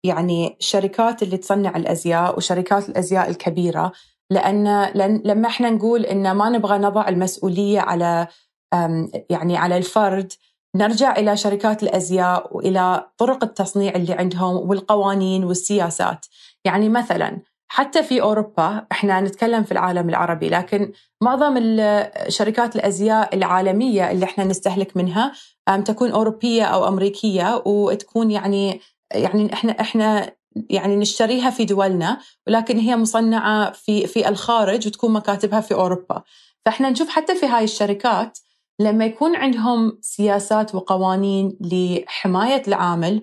يعني 0.03 0.57
الشركات 0.59 1.23
اللي 1.23 1.37
تصنع 1.37 1.77
الأزياء 1.77 2.37
وشركات 2.37 2.89
الأزياء 2.89 3.29
الكبيرة 3.29 3.91
لأن 4.29 4.91
لما 5.25 5.47
إحنا 5.47 5.69
نقول 5.69 6.05
إن 6.05 6.31
ما 6.31 6.49
نبغى 6.49 6.77
نضع 6.77 7.07
المسؤولية 7.07 7.79
على 7.79 8.27
يعني 9.29 9.57
على 9.57 9.77
الفرد 9.77 10.33
نرجع 10.75 11.15
إلى 11.15 11.38
شركات 11.38 11.83
الأزياء 11.83 12.57
وإلى 12.57 13.07
طرق 13.17 13.43
التصنيع 13.43 13.95
اللي 13.95 14.13
عندهم 14.13 14.69
والقوانين 14.69 15.43
والسياسات. 15.43 16.25
يعني 16.65 16.89
مثلا 16.89 17.39
حتى 17.69 18.03
في 18.03 18.21
أوروبا 18.21 18.86
إحنا 18.91 19.21
نتكلم 19.21 19.63
في 19.63 19.71
العالم 19.71 20.09
العربي 20.09 20.50
لكن 20.50 20.91
معظم 21.21 21.57
شركات 22.27 22.75
الأزياء 22.75 23.36
العالمية 23.36 24.12
اللي 24.12 24.25
إحنا 24.25 24.43
نستهلك 24.43 24.97
منها 24.97 25.31
تكون 25.86 26.12
أوروبية 26.12 26.63
أو 26.63 26.88
أمريكية 26.88 27.62
وتكون 27.65 28.31
يعني 28.31 28.81
يعني 29.13 29.53
إحنا 29.53 29.71
إحنا 29.71 30.31
يعني 30.69 30.95
نشتريها 30.95 31.50
في 31.50 31.65
دولنا 31.65 32.17
ولكن 32.47 32.77
هي 32.79 32.95
مصنعة 32.95 33.71
في 33.71 34.07
في 34.07 34.29
الخارج 34.29 34.88
وتكون 34.88 35.13
مكاتبها 35.13 35.62
في 35.62 35.74
أوروبا. 35.74 36.24
فإحنا 36.65 36.89
نشوف 36.89 37.09
حتى 37.09 37.36
في 37.36 37.45
هاي 37.45 37.63
الشركات 37.63 38.39
لما 38.79 39.05
يكون 39.05 39.36
عندهم 39.36 39.98
سياسات 40.01 40.75
وقوانين 40.75 41.57
لحماية 41.62 42.62
العامل 42.67 43.22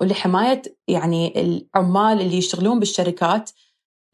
ولحماية 0.00 0.62
يعني 0.88 1.40
العمال 1.40 2.20
اللي 2.20 2.36
يشتغلون 2.36 2.78
بالشركات 2.78 3.50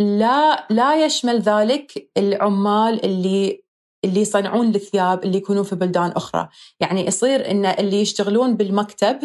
لا 0.00 0.66
لا 0.70 1.04
يشمل 1.04 1.40
ذلك 1.40 2.10
العمال 2.16 3.04
اللي 3.04 3.62
اللي 4.04 4.20
يصنعون 4.20 4.74
الثياب 4.74 5.24
اللي 5.24 5.38
يكونون 5.38 5.62
في 5.62 5.74
بلدان 5.74 6.10
أخرى، 6.10 6.48
يعني 6.80 7.06
يصير 7.06 7.50
إن 7.50 7.66
اللي 7.66 8.00
يشتغلون 8.00 8.56
بالمكتب 8.56 9.18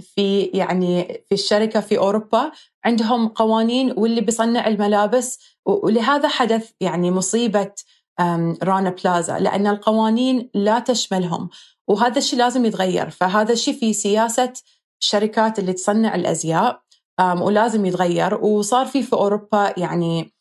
في 0.00 0.42
يعني 0.54 1.04
في 1.28 1.32
الشركة 1.32 1.80
في 1.80 1.98
أوروبا 1.98 2.52
عندهم 2.84 3.28
قوانين 3.28 3.94
واللي 3.96 4.20
بيصنع 4.20 4.66
الملابس 4.66 5.38
ولهذا 5.66 6.28
حدث 6.28 6.70
يعني 6.80 7.10
مصيبة 7.10 7.72
رانا 8.62 8.90
بلازا 8.90 9.38
لأن 9.38 9.66
القوانين 9.66 10.50
لا 10.54 10.78
تشملهم. 10.78 11.48
وهذا 11.88 12.18
الشيء 12.18 12.38
لازم 12.38 12.64
يتغير. 12.64 13.10
فهذا 13.10 13.52
الشيء 13.52 13.74
في 13.74 13.92
سياسة 13.92 14.52
الشركات 15.00 15.58
اللي 15.58 15.72
تصنع 15.72 16.14
الأزياء 16.14 16.82
ولازم 17.20 17.86
يتغير. 17.86 18.34
وصار 18.34 18.86
في 18.86 19.02
في 19.02 19.12
أوروبا 19.12 19.74
يعني 19.76 20.32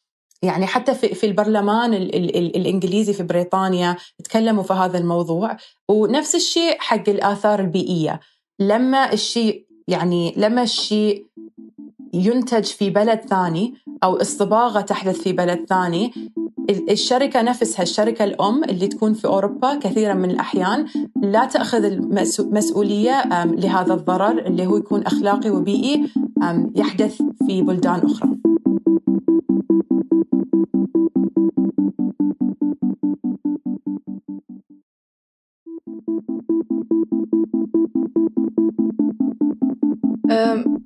يعني 0.42 0.68
حتى 0.68 0.96
في, 0.96 1.16
في 1.16 1.26
البرلمان 1.26 1.94
ال 1.94 2.16
ال 2.16 2.38
ال 2.38 2.56
الإنجليزي 2.56 3.14
في 3.14 3.24
بريطانيا 3.24 3.96
تكلموا 4.24 4.64
في 4.64 4.74
هذا 4.74 4.98
الموضوع. 4.98 5.58
ونفس 5.90 6.36
الشيء 6.36 6.80
حق 6.80 7.10
الآثار 7.10 7.60
البيئية. 7.60 8.20
لما 8.60 9.14
الشيء 9.14 9.68
يعني 9.88 10.34
لما 10.38 10.64
الشيء 10.64 11.26
ينتج 12.14 12.64
في 12.64 12.90
بلد 12.90 13.20
ثاني 13.20 13.74
أو 14.04 14.16
الصباغه 14.16 14.82
تحدث 14.82 15.22
في 15.22 15.34
بلد 15.34 15.66
ثاني. 15.70 16.14
الشركة 16.70 17.42
نفسها 17.42 17.84
الشركة 17.84 18.24
الأم 18.24 18.64
اللي 18.64 18.88
تكون 18.88 19.14
في 19.14 19.28
أوروبا 19.28 19.76
كثيرا 19.76 20.14
من 20.14 20.32
الأحيان 20.32 20.86
لا 21.22 21.46
تأخذ 21.46 21.84
المسؤولية 21.84 23.46
لهذا 23.46 23.94
الضرر 23.94 24.46
اللي 24.46 24.68
هو 24.68 24.78
يكون 24.78 25.02
أخلاقي 25.02 25.50
وبيئي 25.50 26.10
يحدث 26.76 27.22
في 27.48 27.62
بلدان 27.62 28.00
أخرى. 28.00 28.30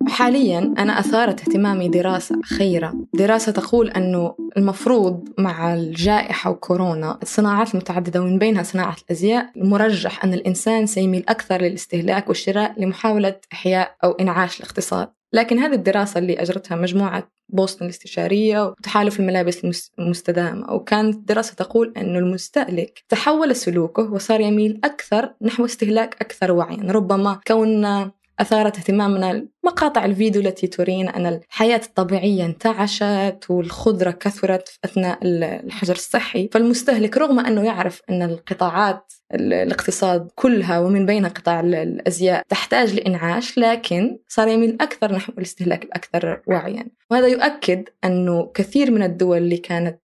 حاليا 0.07 0.59
أنا 0.77 0.99
أثارت 0.99 1.39
اهتمامي 1.39 1.89
دراسة 1.89 2.39
أخيرة 2.43 2.93
دراسة 3.13 3.51
تقول 3.51 3.89
أنه 3.89 4.35
المفروض 4.57 5.29
مع 5.37 5.73
الجائحة 5.73 6.51
وكورونا 6.51 7.19
الصناعات 7.21 7.73
المتعددة 7.73 8.21
ومن 8.21 8.39
بينها 8.39 8.63
صناعة 8.63 8.95
الأزياء 9.05 9.51
مرجح 9.55 10.23
أن 10.23 10.33
الإنسان 10.33 10.85
سيميل 10.85 11.23
أكثر 11.29 11.61
للاستهلاك 11.61 12.27
والشراء 12.27 12.81
لمحاولة 12.81 13.35
إحياء 13.53 13.95
أو 14.03 14.11
إنعاش 14.11 14.59
الاقتصاد. 14.59 15.09
لكن 15.33 15.59
هذه 15.59 15.73
الدراسة 15.73 16.17
اللي 16.17 16.41
أجرتها 16.41 16.75
مجموعة 16.75 17.31
بوسطن 17.49 17.85
الاستشارية 17.85 18.65
وتحالف 18.65 19.19
الملابس 19.19 19.85
المستدامة. 19.99 20.73
وكانت 20.73 21.27
دراسة 21.27 21.55
تقول 21.55 21.93
أنه 21.97 22.19
المستهلك 22.19 23.03
تحول 23.09 23.55
سلوكه 23.55 24.13
وصار 24.13 24.41
يميل 24.41 24.79
أكثر 24.83 25.33
نحو 25.41 25.65
استهلاك 25.65 26.15
أكثر 26.21 26.51
وعيا. 26.51 26.91
ربما 26.91 27.39
كوننا 27.47 28.11
أثارت 28.41 28.77
اهتمامنا 28.77 29.47
مقاطع 29.63 30.05
الفيديو 30.05 30.41
التي 30.41 30.67
ترينا 30.67 31.17
أن 31.17 31.25
الحياة 31.25 31.81
الطبيعية 31.85 32.45
انتعشت 32.45 33.45
والخضرة 33.49 34.11
كثرت 34.11 34.69
أثناء 34.85 35.19
الحجر 35.23 35.93
الصحي. 35.93 36.49
فالمستهلك 36.53 37.17
رغم 37.17 37.39
أنه 37.39 37.63
يعرف 37.63 38.01
أن 38.09 38.21
القطاعات 38.21 39.13
الاقتصاد 39.33 40.29
كلها 40.35 40.79
ومن 40.79 41.05
بينها 41.05 41.29
قطاع 41.29 41.59
الأزياء 41.59 42.43
تحتاج 42.49 42.93
لإنعاش 42.93 43.57
لكن 43.57 44.17
صار 44.27 44.47
يميل 44.47 44.77
أكثر 44.81 45.11
نحو 45.11 45.33
الاستهلاك 45.37 45.83
الأكثر 45.83 46.41
وعيا. 46.47 46.85
وهذا 47.11 47.27
يؤكد 47.27 47.89
أنه 48.03 48.51
كثير 48.53 48.91
من 48.91 49.03
الدول 49.03 49.37
اللي 49.37 49.57
كانت 49.57 49.99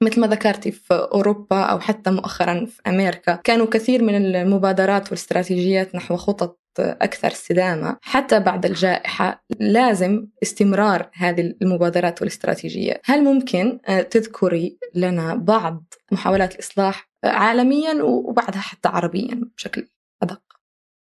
مثل 0.00 0.20
ما 0.20 0.26
ذكرتي 0.26 0.70
في 0.70 1.08
أوروبا 1.14 1.62
أو 1.62 1.80
حتى 1.80 2.10
مؤخرا 2.10 2.66
في 2.66 2.80
أمريكا 2.86 3.34
كانوا 3.34 3.66
كثير 3.66 4.02
من 4.02 4.14
المبادرات 4.14 5.04
والاستراتيجيات 5.04 5.94
نحو 5.94 6.16
خطط 6.16 6.59
أكثر 6.80 7.28
استدامة. 7.28 7.96
حتى 8.02 8.40
بعد 8.40 8.66
الجائحة 8.66 9.44
لازم 9.60 10.26
استمرار 10.42 11.10
هذه 11.14 11.54
المبادرات 11.62 12.22
والاستراتيجيات 12.22 13.00
هل 13.04 13.24
ممكن 13.24 13.78
آه، 13.86 14.02
تذكري 14.02 14.78
لنا 14.94 15.34
بعض 15.34 15.84
محاولات 16.12 16.54
الإصلاح 16.54 17.10
عالميا 17.24 18.02
وبعدها 18.02 18.60
حتى 18.60 18.88
عربيا 18.88 19.40
بشكل 19.56 19.88
أدق؟ 20.22 20.42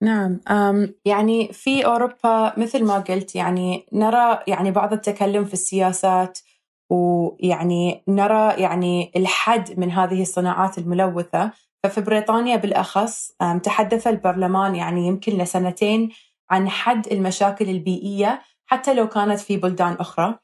نعم 0.02 0.40
يعني 1.06 1.54
في 1.54 1.86
أوروبا 1.86 2.60
مثل 2.60 2.84
ما 2.84 3.00
قلت 3.00 3.36
يعني 3.36 3.88
نرى 3.94 4.40
يعني 4.48 4.72
بعض 4.72 4.94
التكلم 4.94 5.46
في 5.46 5.54
السياسات 5.54 6.40
ويعني 6.90 8.04
نرى 8.08 8.62
يعني 8.62 9.12
الحد 9.16 9.80
من 9.80 9.92
هذه 9.92 10.22
الصناعات 10.22 10.78
الملوثة. 10.78 11.52
ففي 11.84 12.02
بريطانيا 12.02 12.56
بالأخص 12.56 13.32
تحدث 13.64 14.08
البرلمان 14.08 14.76
يعني 14.76 15.08
يمكن 15.08 15.32
لسنتين 15.32 16.10
عن 16.50 16.70
حد 16.70 17.08
المشاكل 17.08 17.70
البيئية 17.70 18.42
حتى 18.66 18.94
لو 18.94 19.08
كانت 19.10 19.40
في 19.40 19.58
بلدان 19.58 19.94
أخرى. 19.94 20.40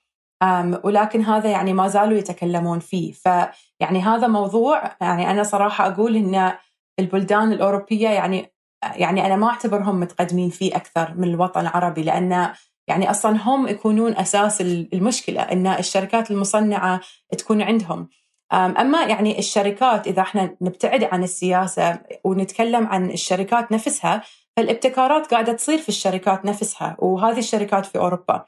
ولكن 0.83 1.21
هذا 1.21 1.49
يعني 1.49 1.73
ما 1.73 1.87
زالوا 1.87 2.17
يتكلمون 2.17 2.79
فيه. 2.79 3.11
فيعني 3.11 4.01
هذا 4.01 4.27
موضوع 4.27 4.95
يعني 5.01 5.31
أنا 5.31 5.43
صراحة 5.43 5.87
أقول 5.87 6.15
إن 6.15 6.53
البلدان 6.99 7.51
الأوروبية 7.51 8.09
يعني 8.09 8.53
يعني 8.95 9.25
أنا 9.25 9.35
ما 9.35 9.49
أعتبرهم 9.49 9.99
متقدمين 9.99 10.49
فيه 10.49 10.75
أكثر 10.75 11.13
من 11.17 11.23
الوطن 11.23 11.61
العربي 11.61 12.03
لأن 12.03 12.53
يعني 12.87 13.09
أصلا 13.09 13.37
هم 13.41 13.67
يكونون 13.67 14.17
أساس 14.17 14.61
المشكلة 14.61 15.41
إن 15.41 15.67
الشركات 15.67 16.31
المصنعة 16.31 17.01
تكون 17.37 17.61
عندهم. 17.61 18.09
أما 18.53 19.03
يعني 19.03 19.39
الشركات 19.39 20.07
إذا 20.07 20.21
إحنا 20.21 20.55
نبتعد 20.61 21.03
عن 21.03 21.23
السياسة 21.23 21.99
ونتكلم 22.23 22.87
عن 22.87 23.11
الشركات 23.11 23.71
نفسها 23.71 24.21
فالابتكارات 24.57 25.27
قاعدة 25.27 25.53
تصير 25.53 25.77
في 25.77 25.89
الشركات 25.89 26.45
نفسها 26.45 26.95
وهذه 26.99 27.37
الشركات 27.39 27.85
في 27.85 27.97
أوروبا. 27.97 28.45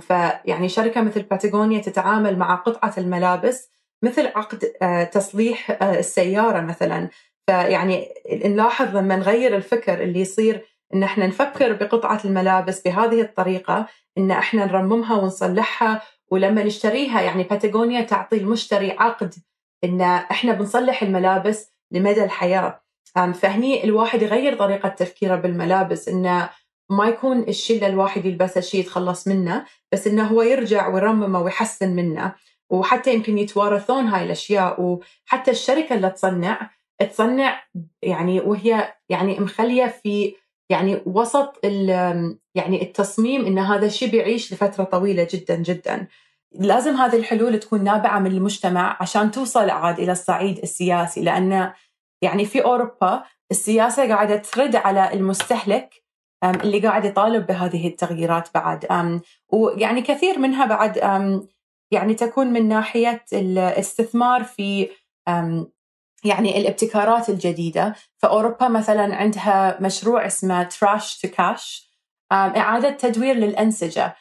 فيعني 0.00 0.68
شركة 0.68 1.00
مثل 1.00 1.22
باتاغونيا 1.22 1.80
تتعامل 1.80 2.38
مع 2.38 2.54
قطعة 2.54 2.94
الملابس 2.98 3.70
مثل 4.02 4.26
عقد 4.26 4.58
تصليح 5.12 5.82
السيارة 5.82 6.60
مثلا. 6.60 7.08
فيعني 7.46 8.08
نلاحظ 8.44 8.96
لما 8.96 9.16
نغير 9.16 9.56
الفكر 9.56 10.02
اللي 10.02 10.20
يصير 10.20 10.64
إن 10.94 11.02
إحنا 11.02 11.26
نفكر 11.26 11.72
بقطعة 11.72 12.20
الملابس 12.24 12.82
بهذه 12.82 13.20
الطريقة 13.20 13.86
إن 14.18 14.30
إحنا 14.30 14.66
نرممها 14.66 15.16
ونصلحها 15.16 16.02
ولما 16.30 16.64
نشتريها 16.64 17.20
يعني 17.20 17.42
باتاغونيا 17.42 18.00
تعطي 18.00 18.36
المشتري 18.36 18.90
عقد 18.90 19.34
إن 19.84 20.00
إحنا 20.00 20.52
بنصلح 20.52 21.02
الملابس 21.02 21.70
لمدى 21.90 22.24
الحياة. 22.24 22.80
فهني 23.14 23.84
الواحد 23.84 24.22
يغير 24.22 24.56
طريقة 24.56 24.88
تفكيره 24.88 25.34
بالملابس 25.34 26.08
إنه 26.08 26.50
ما 26.90 27.08
يكون 27.08 27.40
الشيء 27.40 27.76
اللي 27.76 27.86
الواحد 27.86 28.24
يلبسه 28.26 28.60
شيء 28.60 28.80
يتخلص 28.80 29.28
منه 29.28 29.64
بس 29.92 30.06
إنه 30.06 30.26
هو 30.26 30.42
يرجع 30.42 30.88
ويرممه 30.88 31.42
ويحسن 31.42 31.96
منه. 31.96 32.34
وحتى 32.70 33.14
يمكن 33.14 33.38
يتوارثون 33.38 34.06
هاي 34.06 34.24
الأشياء 34.24 34.80
وحتى 34.82 35.50
الشركة 35.50 35.94
اللي 35.94 36.10
تصنع 36.10 36.70
تصنع 37.10 37.62
يعني 38.02 38.40
وهي 38.40 38.94
يعني 39.08 39.40
مخلية 39.40 39.86
في 39.86 40.36
يعني 40.70 41.02
وسط 41.06 41.60
يعني 42.54 42.82
التصميم 42.82 43.46
إن 43.46 43.58
هذا 43.58 43.86
الشيء 43.86 44.10
بيعيش 44.10 44.52
لفترة 44.52 44.84
طويلة 44.84 45.28
جدا 45.30 45.54
جدا. 45.56 46.06
لازم 46.52 46.94
هذه 46.94 47.16
الحلول 47.16 47.58
تكون 47.60 47.84
نابعة 47.84 48.18
من 48.18 48.30
المجتمع 48.30 48.96
عشان 49.00 49.30
توصل 49.30 49.70
عاد 49.70 50.00
إلى 50.00 50.12
الصعيد 50.12 50.58
السياسي 50.58 51.22
لأن 51.22 51.72
يعني 52.22 52.44
في 52.44 52.64
أوروبا 52.64 53.24
السياسة 53.50 54.08
قاعدة 54.08 54.36
ترد 54.36 54.76
على 54.76 55.12
المستهلك 55.12 56.04
اللي 56.44 56.78
قاعد 56.78 57.04
يطالب 57.04 57.46
بهذه 57.46 57.88
التغييرات 57.88 58.48
بعد. 58.54 58.86
ويعني 59.52 60.02
كثير 60.02 60.38
منها 60.38 60.66
بعد 60.66 60.96
يعني 61.90 62.14
تكون 62.14 62.46
من 62.46 62.68
ناحية 62.68 63.24
الاستثمار 63.32 64.44
في 64.44 64.88
يعني 66.24 66.58
الابتكارات 66.60 67.28
الجديدة. 67.28 67.94
فأوروبا 68.18 68.68
مثلا 68.68 69.16
عندها 69.16 69.78
مشروع 69.80 70.26
اسمه 70.26 70.62
تراش 70.62 71.20
تو 71.20 71.28
كاش 71.28 71.90
إعادة 72.32 72.90
تدوير 72.90 73.34
للأنسجة. 73.34 74.16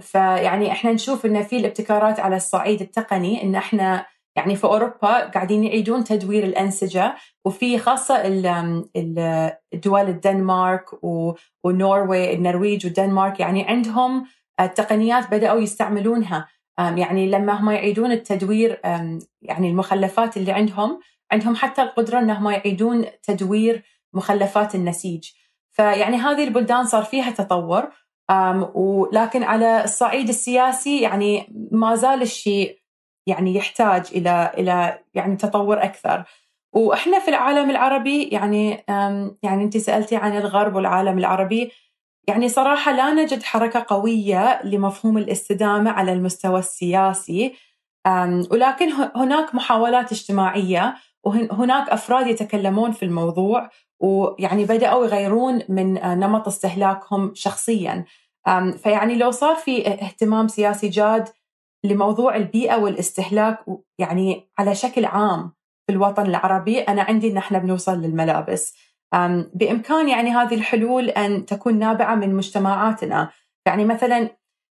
فيعني 0.00 0.72
إحنا 0.72 0.92
نشوف 0.92 1.26
إن 1.26 1.42
في 1.42 1.56
الابتكارات 1.56 2.20
على 2.20 2.36
الصعيد 2.36 2.80
التقني 2.80 3.42
إن 3.42 3.54
إحنا 3.54 4.06
يعني 4.36 4.56
في 4.56 4.64
أوروبا 4.64 5.28
قاعدين 5.28 5.64
يعيدون 5.64 6.04
تدوير 6.04 6.44
الأنسجة. 6.44 7.14
وفي 7.44 7.78
خاصة 7.78 8.22
الدول 9.74 10.00
الدنمارك 10.00 10.84
ونوروي 11.64 12.34
النرويج 12.34 12.86
والدنمارك 12.86 13.40
يعني 13.40 13.64
عندهم 13.64 14.26
التقنيات 14.60 15.30
بدأوا 15.30 15.60
يستعملونها. 15.60 16.48
يعني 16.78 17.30
لما 17.30 17.60
هم 17.60 17.70
يعيدون 17.70 18.12
التدوير 18.12 18.80
يعني 19.42 19.70
المخلفات 19.70 20.36
اللي 20.36 20.52
عندهم 20.52 21.00
عندهم 21.32 21.56
حتى 21.56 21.82
القدرة 21.82 22.18
أنهم 22.18 22.50
يعيدون 22.50 23.04
تدوير 23.22 23.82
مخلفات 24.12 24.74
النسيج. 24.74 25.30
فيعني 25.72 26.16
هذه 26.16 26.44
البلدان 26.44 26.84
صار 26.84 27.02
فيها 27.02 27.30
تطور 27.30 27.90
ولكن 28.74 29.42
على 29.42 29.84
الصعيد 29.84 30.28
السياسي 30.28 31.00
يعني 31.00 31.46
ما 31.72 31.94
زال 31.94 32.22
الشيء 32.22 32.78
يعني 33.26 33.54
يحتاج 33.54 34.06
إلى 34.12 34.52
إلى 34.58 34.98
يعني 35.14 35.36
تطور 35.36 35.82
أكثر. 35.84 36.24
وإحنا 36.72 37.18
في 37.18 37.28
العالم 37.28 37.70
العربي 37.70 38.22
يعني 38.22 38.84
يعني 39.42 39.64
انت 39.64 39.76
سألتي 39.76 40.16
عن 40.16 40.36
الغرب 40.36 40.74
والعالم 40.74 41.18
العربي 41.18 41.72
يعني 42.28 42.48
صراحة 42.48 42.92
لا 42.92 43.10
نجد 43.12 43.42
حركة 43.42 43.84
قوية 43.88 44.62
لمفهوم 44.64 45.18
الاستدامة 45.18 45.90
على 45.90 46.12
المستوى 46.12 46.58
السياسي 46.58 47.54
ولكن 48.50 48.92
هناك 49.16 49.54
محاولات 49.54 50.12
اجتماعية 50.12 50.94
وهناك 51.24 51.88
أفراد 51.88 52.26
يتكلمون 52.26 52.92
في 52.92 53.04
الموضوع 53.04 53.70
ويعني 54.00 54.64
بدأوا 54.64 55.04
يغيرون 55.04 55.62
من 55.68 55.94
نمط 55.94 56.46
استهلاكهم 56.46 57.32
شخصيا. 57.34 58.04
فيعني 58.76 59.14
لو 59.14 59.30
صار 59.30 59.56
في 59.56 59.88
اهتمام 59.88 60.48
سياسي 60.48 60.88
جاد 60.88 61.28
لموضوع 61.84 62.36
البيئة 62.36 62.76
والاستهلاك 62.76 63.58
يعني 63.98 64.50
على 64.58 64.74
شكل 64.74 65.04
عام 65.04 65.52
في 65.86 65.92
الوطن 65.92 66.26
العربي 66.26 66.80
أنا 66.80 67.02
عندي 67.02 67.30
إن 67.30 67.36
إحنا 67.36 67.58
بنوصل 67.58 68.00
للملابس. 68.00 68.76
بإمكان 69.54 70.08
يعني 70.08 70.30
هذه 70.30 70.54
الحلول 70.54 71.08
أن 71.08 71.46
تكون 71.46 71.78
نابعة 71.78 72.14
من 72.14 72.34
مجتمعاتنا. 72.34 73.30
يعني 73.66 73.84
مثلا 73.84 74.30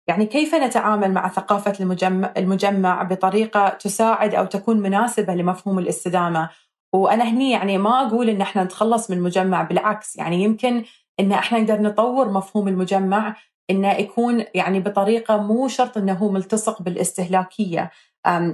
يعني 0.08 0.26
كيف 0.26 0.56
نتعامل 0.56 1.12
مع 1.12 1.30
ثقافة 1.30 1.74
المجمع, 1.80 2.34
المجمع 2.38 3.04
بطريقة 3.04 3.70
تساعد 3.70 4.36
أو 4.36 4.46
تكون 4.46 4.80
مناسبة 4.80 5.34
لمفهوم 5.34 5.80
الاستدامة؟ 5.80 6.50
وأنا 6.94 7.24
هني 7.24 7.52
يعني 7.52 7.78
ما 7.78 8.08
أقول 8.08 8.30
إن 8.30 8.42
إحنا 8.42 8.64
نتخلص 8.64 9.12
من 9.12 9.18
المجمع 9.18 9.64
بالعكس 9.64 10.16
يعني 10.16 10.44
يمكن 10.44 10.84
إن 11.20 11.32
إحنا 11.32 11.60
نقدر 11.60 11.82
نطور 11.82 12.32
مفهوم 12.32 12.68
المجمع 12.68 13.36
إنه 13.70 13.92
يكون 13.92 14.46
يعني 14.54 14.80
بطريقة 14.80 15.38
مو 15.38 15.68
شرط 15.68 15.98
إنه 15.98 16.14
هو 16.14 16.32
ملتصق 16.32 16.82
بالاستهلاكية 16.82 17.92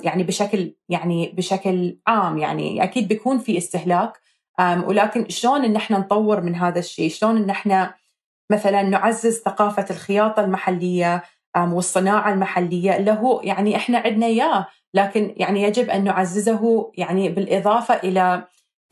يعني 0.04 0.24
بشكل 0.24 0.76
يعني 0.90 1.34
بشكل 1.38 1.98
عام 2.08 2.38
يعني 2.38 2.84
أكيد 2.84 3.08
بيكون 3.08 3.38
في 3.38 3.58
استهلاك 3.58 4.20
ولكن 4.60 5.30
شلون 5.30 5.66
إن 5.66 5.76
إحنا 5.76 5.98
نطور 5.98 6.42
من 6.42 6.56
هذا 6.56 6.80
الشيء؟ 6.80 7.10
شلون 7.10 7.38
إن 7.38 7.50
إحنا 7.50 7.94
مثلا 8.52 8.82
نعزز 8.82 9.42
ثقافة 9.42 9.86
الخياطة 9.90 10.44
المحلية؟ 10.44 11.24
والصناعة 11.58 12.34
المحلية 12.34 13.14
هو 13.14 13.42
يعني 13.44 13.76
إحنا 13.76 13.98
عندنا 13.98 14.26
إياه 14.26 14.68
لكن 14.94 15.34
يعني 15.38 15.64
يجب 15.64 15.90
أن 15.90 16.04
نعززه 16.04 16.92
يعني 16.98 17.30
بالإضافة 17.30 17.94
إلى 17.96 18.44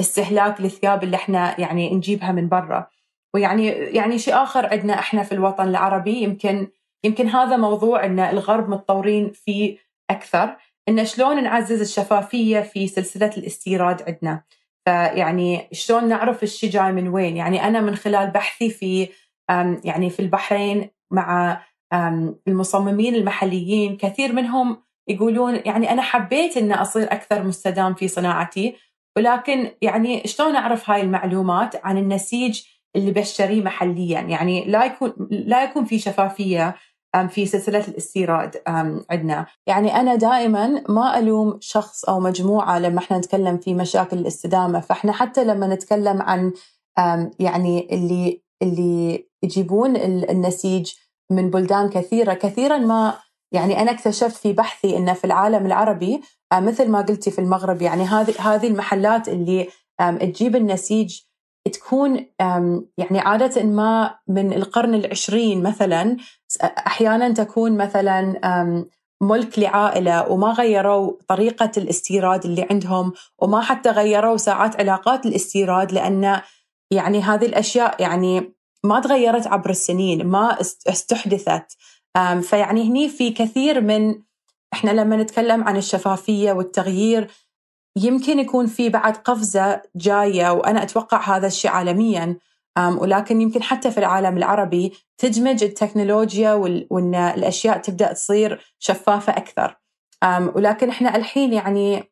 استهلاك 0.02 0.60
الثياب 0.60 1.04
اللي 1.04 1.16
إحنا 1.18 1.62
يعني 1.62 1.96
نجيبها 1.96 2.32
من 2.32 2.50
برا. 2.50 2.88
ويعني 3.34 3.68
يعني 3.68 4.20
شيء 4.20 4.44
آخر 4.44 4.66
عندنا 4.66 5.00
إحنا 5.00 5.24
في 5.24 5.32
الوطن 5.32 5.68
العربي 5.68 6.22
يمكن 6.22 6.68
يمكن 7.04 7.28
هذا 7.28 7.58
موضوع 7.58 8.06
أن 8.06 8.20
الغرب 8.20 8.70
متطورين 8.70 9.32
فيه 9.32 9.78
أكثر 10.10 10.56
إن 10.90 11.06
شلون 11.06 11.44
نعزز 11.44 11.82
الشفافية 11.82 12.60
في 12.60 12.88
سلسلة 12.88 13.32
الاستيراد 13.38 14.02
عندنا. 14.08 14.44
فيعني 14.86 15.68
شلون 15.72 16.08
نعرف 16.08 16.44
الشيء 16.44 16.70
جاي 16.70 16.92
من 16.92 17.08
وين؟ 17.08 17.38
يعني 17.38 17.68
أنا 17.68 17.82
من 17.82 17.96
خلال 17.96 18.32
بحثي 18.32 18.70
في 18.70 19.10
يعني 19.84 20.10
في 20.10 20.20
البحرين 20.20 20.90
مع 21.12 21.62
المصممين 22.48 23.16
المحليين 23.16 23.98
كثير 23.98 24.34
منهم 24.34 24.78
يقولون 25.08 25.56
يعني 25.66 25.92
أنا 25.92 26.02
حبيت 26.02 26.58
أن 26.58 26.72
أصير 26.72 27.04
أكثر 27.12 27.44
مستدام 27.44 27.94
في 27.94 28.08
صناعتي 28.08 28.76
ولكن 29.18 29.72
يعني 29.82 30.22
شلون 30.26 30.56
أعرف 30.56 30.90
هاي 30.90 31.02
المعلومات 31.02 31.86
عن 31.86 31.98
النسيج 31.98 32.62
اللي 32.96 33.12
بشتريه 33.12 33.62
محليا؟ 33.64 34.22
يعني 34.22 34.66
لا 34.66 34.86
يكون 34.86 35.14
لا 35.32 35.64
يكون 35.64 35.86
في 35.86 36.00
شفافية 36.00 36.76
في 37.30 37.46
سلسلة 37.46 37.88
الاستيراد 37.88 38.62
عندنا. 39.10 39.46
يعني 39.68 39.96
أنا 39.96 40.16
دائما 40.16 40.84
ما 40.90 41.20
ألوم 41.20 41.58
شخص 41.62 42.06
أو 42.06 42.20
مجموعة 42.20 42.80
لما 42.80 43.00
إحنا 43.00 43.18
نتكلم 43.18 43.58
في 43.58 43.74
مشاكل 43.74 44.18
الاستدامة. 44.18 44.80
فإحنا 44.80 45.12
حتى 45.12 45.44
لما 45.44 45.68
نتكلم 45.68 46.22
عن 46.22 46.54
يعني 47.40 47.88
اللي 47.92 48.42
اللي 48.62 49.28
يجيبون 49.44 49.96
النسيج 50.30 50.94
من 51.32 51.50
بلدان 51.50 51.90
كثيرة 51.90 52.34
كثيرا 52.34 52.78
ما 52.78 53.14
يعني 53.52 53.82
أنا 53.82 53.92
اكتشفت 53.92 54.36
في 54.36 54.54
بحثي 54.54 54.98
أن 54.98 55.14
في 55.14 55.26
العالم 55.26 55.66
العربي 55.66 56.22
مثل 56.54 56.90
ما 56.90 57.02
قلتي 57.02 57.32
في 57.32 57.40
المغرب 57.40 57.82
يعني 57.82 58.04
هذه 58.04 58.34
هذه 58.40 58.68
المحلات 58.68 59.30
اللي 59.30 59.68
تجيب 60.20 60.56
النسيج 60.56 61.20
تكون 61.74 62.26
يعني 62.98 63.20
عادة 63.20 63.64
ما 63.64 64.16
من 64.28 64.54
القرن 64.54 64.94
العشرين 64.94 65.64
مثلا 65.64 66.18
أحيانا 66.64 67.34
تكون 67.34 67.78
مثلا 67.78 68.40
ملك 69.22 69.60
لعائلة 69.60 70.32
وما 70.32 70.48
غيروا 70.52 71.14
طريقة 71.28 71.72
الاستيراد 71.78 72.46
اللي 72.46 72.68
عندهم 72.72 73.14
وما 73.40 73.62
حتى 73.62 73.90
غيروا 73.90 74.38
ساعات 74.38 74.80
علاقات 74.80 75.26
الاستيراد 75.26 75.92
لأن 75.92 76.42
يعني 76.92 77.22
هذه 77.22 77.46
الأشياء 77.46 78.02
يعني 78.02 78.57
ما 78.88 79.00
تغيرت 79.00 79.48
عبر 79.48 79.70
السنين 79.70 80.28
ما 80.28 80.62
استحدثت. 80.88 81.78
فيعني 82.42 82.90
هني 82.90 83.10
في 83.10 83.32
كثير 83.32 83.82
من 83.82 84.22
إحنا 84.74 84.92
لما 84.92 85.18
نتكلم 85.18 85.64
عن 85.64 85.78
الشفافية 85.78 86.52
والتغيير 86.52 87.32
يمكن 87.98 88.40
يكون 88.40 88.68
في 88.68 88.90
بعد 88.90 89.18
قفزة 89.18 89.82
جاية 89.96 90.52
وأنا 90.54 90.84
أتوقع 90.84 91.38
هذا 91.38 91.48
الشيء 91.48 91.72
عالميا. 91.72 92.38
ولكن 92.98 93.42
يمكن 93.42 93.64
حتى 93.64 93.92
في 93.92 93.98
العالم 93.98 94.38
العربي 94.38 94.94
تدمج 95.18 95.64
التكنولوجيا 95.64 96.54
وأن 96.54 97.16
الأشياء 97.16 97.78
تبدأ 97.78 98.14
تصير 98.14 98.76
شفافة 98.80 99.34
أكثر. 99.34 99.78
ولكن 100.56 100.90
إحنا 100.90 101.16
الحين 101.16 101.54
يعني 101.54 102.04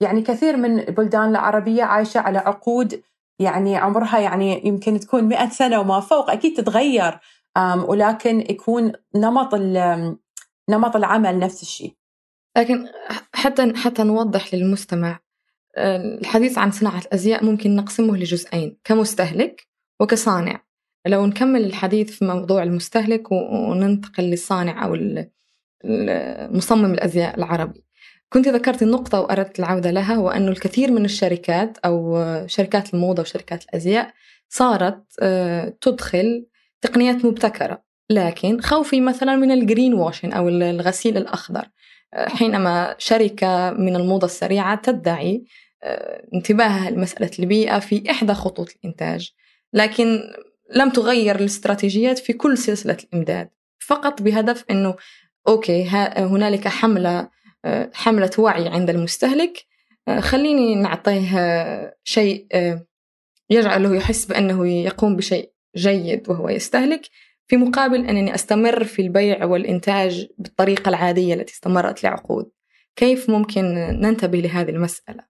يعني 0.00 0.22
كثير 0.22 0.56
من 0.56 0.78
البلدان 0.80 1.30
العربية 1.30 1.82
عايشة 1.82 2.20
على 2.20 2.38
عقود 2.38 3.02
يعني 3.40 3.76
عمرها 3.76 4.18
يعني 4.18 4.66
يمكن 4.66 5.00
تكون 5.00 5.24
مئة 5.24 5.48
سنة 5.48 5.80
وما 5.80 6.00
فوق 6.00 6.30
أكيد 6.30 6.56
تتغير 6.56 7.18
ولكن 7.88 8.40
يكون 8.40 8.92
نمط 9.14 9.54
نمط 10.70 10.96
العمل 10.96 11.38
نفس 11.38 11.62
الشيء. 11.62 11.94
لكن 12.56 12.86
حتى 13.32 13.72
حتى 13.76 14.02
نوضح 14.02 14.54
للمستمع 14.54 15.18
الحديث 15.78 16.58
عن 16.58 16.70
صناعة 16.70 16.98
الأزياء 16.98 17.44
ممكن 17.44 17.76
نقسمه 17.76 18.16
لجزئين 18.16 18.78
كمستهلك 18.84 19.66
وكصانع. 20.00 20.64
لو 21.06 21.26
نكمل 21.26 21.64
الحديث 21.64 22.10
في 22.10 22.24
موضوع 22.24 22.62
المستهلك 22.62 23.32
وننتقل 23.32 24.24
للصانع 24.24 24.84
أو 24.84 24.96
مصمم 26.56 26.92
الأزياء 26.94 27.38
العربي. 27.38 27.84
كنت 28.32 28.48
ذكرت 28.48 28.82
النقطة 28.82 29.20
وأردت 29.20 29.58
العودة 29.58 29.90
لها 29.90 30.18
وأن 30.18 30.48
الكثير 30.48 30.90
من 30.90 31.04
الشركات 31.04 31.78
أو 31.78 32.24
شركات 32.46 32.94
الموضة 32.94 33.22
وشركات 33.22 33.64
الأزياء 33.64 34.12
صارت 34.50 35.04
آه، 35.20 35.76
تدخل 35.80 36.46
تقنيات 36.80 37.24
مبتكرة. 37.24 37.82
لكن 38.10 38.60
خوفي 38.60 39.00
مثلا 39.00 39.36
من 39.36 39.50
الجرين 39.50 39.94
واشن 39.94 40.32
أو 40.32 40.48
الغسيل 40.48 41.16
الأخضر. 41.16 41.68
آه، 42.14 42.28
حينما 42.28 42.94
شركة 42.98 43.70
من 43.70 43.96
الموضة 43.96 44.24
السريعة 44.24 44.74
تدعي 44.74 45.44
آه، 45.82 46.26
انتباهها 46.34 46.90
لمسألة 46.90 47.30
البيئة 47.38 47.78
في 47.78 48.10
إحدى 48.10 48.34
خطوط 48.34 48.74
الإنتاج. 48.76 49.30
لكن 49.72 50.20
لم 50.74 50.90
تغير 50.90 51.36
الاستراتيجيات 51.36 52.18
في 52.18 52.32
كل 52.32 52.58
سلسلة 52.58 52.96
الإمداد. 53.04 53.50
فقط 53.78 54.22
بهدف 54.22 54.64
أنه 54.70 54.94
أوكي 55.48 55.84
هنالك 56.16 56.68
حملة 56.68 57.28
حملة 57.94 58.30
وعي 58.38 58.68
عند 58.68 58.90
المستهلك. 58.90 59.66
خليني 60.18 60.74
نعطيه 60.74 61.94
شيء 62.04 62.46
يجعله 63.50 63.96
يحس 63.96 64.24
بأنه 64.24 64.68
يقوم 64.68 65.16
بشيء 65.16 65.52
جيد 65.76 66.30
وهو 66.30 66.48
يستهلك 66.48 67.02
في 67.46 67.56
مقابل 67.56 68.06
أنني 68.06 68.34
أستمر 68.34 68.84
في 68.84 69.02
البيع 69.02 69.44
والإنتاج 69.44 70.28
بالطريقة 70.38 70.88
العادية 70.88 71.34
التي 71.34 71.52
استمرت 71.52 72.04
لعقود. 72.04 72.50
كيف 72.96 73.30
ممكن 73.30 73.64
ننتبه 74.00 74.38
لهذه 74.38 74.70
المسألة؟ 74.70 75.24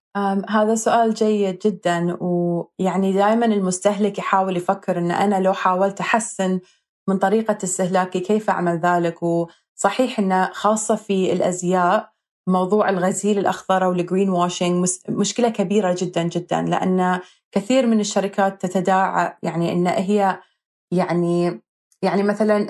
هذا 0.49 0.75
سؤال 0.75 1.15
جيد 1.15 1.59
جدا 1.67 2.17
ويعني 2.21 3.13
دائما 3.13 3.47
المستهلك 3.47 4.19
يحاول 4.19 4.57
يفكر 4.57 4.99
أن 4.99 5.11
أنا 5.11 5.41
لو 5.41 5.53
حاولت 5.53 6.01
أحسن 6.01 6.61
من 7.09 7.19
طريقة 7.19 7.59
استهلاكي 7.65 8.21
كيف 8.21 8.51
أعمل 8.51 8.81
ذلك؟ 8.81 9.19
وصحيح 9.23 10.19
أنه 10.19 10.51
خاصة 10.53 10.95
في 10.95 11.33
الأزياء 11.33 12.10
موضوع 12.53 12.89
الغسيل 12.89 13.39
الأخضر 13.39 13.85
أو 13.85 13.93
ال 13.93 13.99
green 13.99 14.31
washing 14.31 14.89
مشكلة 15.09 15.49
كبيرة 15.49 15.97
جدا 15.99 16.23
جدا 16.23 16.63
لأن 16.63 17.21
كثير 17.53 17.87
من 17.87 18.01
الشركات 18.01 18.67
تتداعى 18.67 19.33
يعني 19.43 19.73
أن 19.73 19.87
هي 19.87 20.41
يعني 20.91 21.61
يعني 22.03 22.23
مثلا 22.23 22.65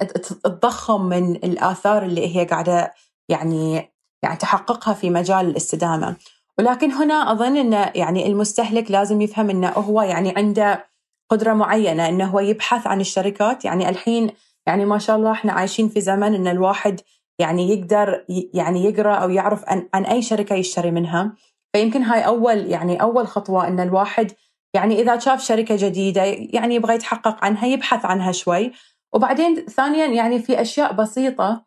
تضخم 0.44 1.02
من 1.02 1.36
الآثار 1.36 2.02
اللي 2.02 2.36
هي 2.36 2.44
قاعدة 2.44 2.94
يعني 3.28 3.90
يعني 4.22 4.36
تحققها 4.36 4.94
في 4.94 5.10
مجال 5.10 5.46
الاستدامة. 5.46 6.16
ولكن 6.58 6.92
هنا 6.92 7.32
أظن 7.32 7.56
أن 7.56 7.90
يعني 7.94 8.26
المستهلك 8.26 8.90
لازم 8.90 9.20
يفهم 9.20 9.50
أنه 9.50 9.68
هو 9.68 10.02
يعني 10.02 10.34
عنده 10.36 10.86
قدرة 11.30 11.52
معينة 11.52 12.08
أنه 12.08 12.24
هو 12.24 12.40
يبحث 12.40 12.86
عن 12.86 13.00
الشركات. 13.00 13.64
يعني 13.64 13.88
الحين 13.88 14.30
يعني 14.66 14.84
ما 14.84 14.98
شاء 14.98 15.16
الله 15.16 15.32
إحنا 15.32 15.52
عايشين 15.52 15.88
في 15.88 16.00
زمن 16.00 16.34
أن 16.34 16.48
الواحد 16.48 17.00
يعني 17.40 17.72
يقدر 17.72 18.24
يعني 18.54 18.84
يقرأ 18.84 19.14
أو 19.14 19.30
يعرف 19.30 19.64
عن, 19.68 19.88
عن 19.94 20.04
أي 20.04 20.22
شركة 20.22 20.54
يشتري 20.54 20.90
منها. 20.90 21.32
فيمكن 21.72 22.02
هاي 22.02 22.26
أول 22.26 22.66
يعني 22.66 23.02
أول 23.02 23.26
خطوة 23.26 23.68
أن 23.68 23.80
الواحد 23.80 24.32
يعني 24.74 25.00
إذا 25.00 25.18
شاف 25.18 25.42
شركة 25.44 25.76
جديدة 25.78 26.22
يعني 26.24 26.74
يبغى 26.74 26.94
يتحقق 26.94 27.44
عنها 27.44 27.66
يبحث 27.66 28.04
عنها 28.04 28.32
شوي. 28.32 28.72
وبعدين 29.12 29.54
ثانيا 29.66 30.06
يعني 30.06 30.38
في 30.38 30.60
أشياء 30.60 30.92
بسيطة 30.92 31.64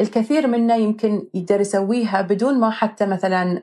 الكثير 0.00 0.46
منا 0.46 0.76
يمكن 0.76 1.28
يقدر 1.34 1.60
يسويها 1.60 2.22
بدون 2.22 2.60
ما 2.60 2.70
حتى 2.70 3.06
مثلا 3.06 3.62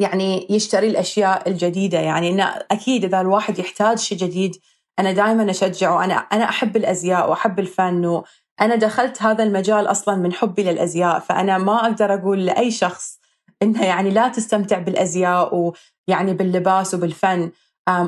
يعني 0.00 0.46
يشتري 0.50 0.88
الأشياء 0.88 1.48
الجديدة. 1.48 1.98
يعني 1.98 2.30
إن 2.30 2.40
أكيد 2.70 3.04
إذا 3.04 3.20
الواحد 3.20 3.58
يحتاج 3.58 3.98
شيء 3.98 4.18
جديد 4.18 4.56
أنا 4.98 5.12
دائما 5.12 5.50
أشجعه. 5.50 6.04
أنا 6.04 6.14
أنا 6.14 6.44
أحب 6.44 6.76
الأزياء 6.76 7.30
وأحب 7.30 7.58
الفن 7.58 8.22
وأنا 8.60 8.76
دخلت 8.76 9.22
هذا 9.22 9.44
المجال 9.44 9.86
أصلا 9.90 10.16
من 10.16 10.32
حبي 10.32 10.62
للأزياء 10.62 11.18
فأنا 11.18 11.58
ما 11.58 11.84
أقدر 11.84 12.14
أقول 12.14 12.46
لأي 12.46 12.70
شخص 12.70 13.20
إنه 13.62 13.84
يعني 13.84 14.10
لا 14.10 14.28
تستمتع 14.28 14.78
بالأزياء 14.78 15.72
ويعني 16.08 16.34
باللباس 16.34 16.94
وبالفن. 16.94 17.50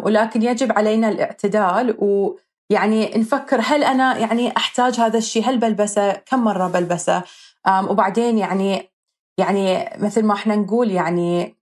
ولكن 0.03 0.43
يجب 0.43 0.73
علينا 0.73 1.09
الاعتدال 1.09 1.97
ويعني 1.99 3.13
نفكر 3.17 3.61
هل 3.61 3.85
أنا 3.85 4.19
يعني 4.19 4.57
أحتاج 4.57 5.01
هذا 5.01 5.19
الشيء 5.19 5.45
هل 5.51 5.59
بلبسه؟ 5.59 6.13
كم 6.13 6.45
مرة 6.45 6.69
بلبسه؟ 6.69 7.23
وبعدين 7.69 8.39
يعني 8.39 8.91
يعني 9.39 9.91
مثل 9.99 10.25
ما 10.25 10.35
إحنا 10.35 10.57
نقول 10.57 10.91
يعني 10.91 11.59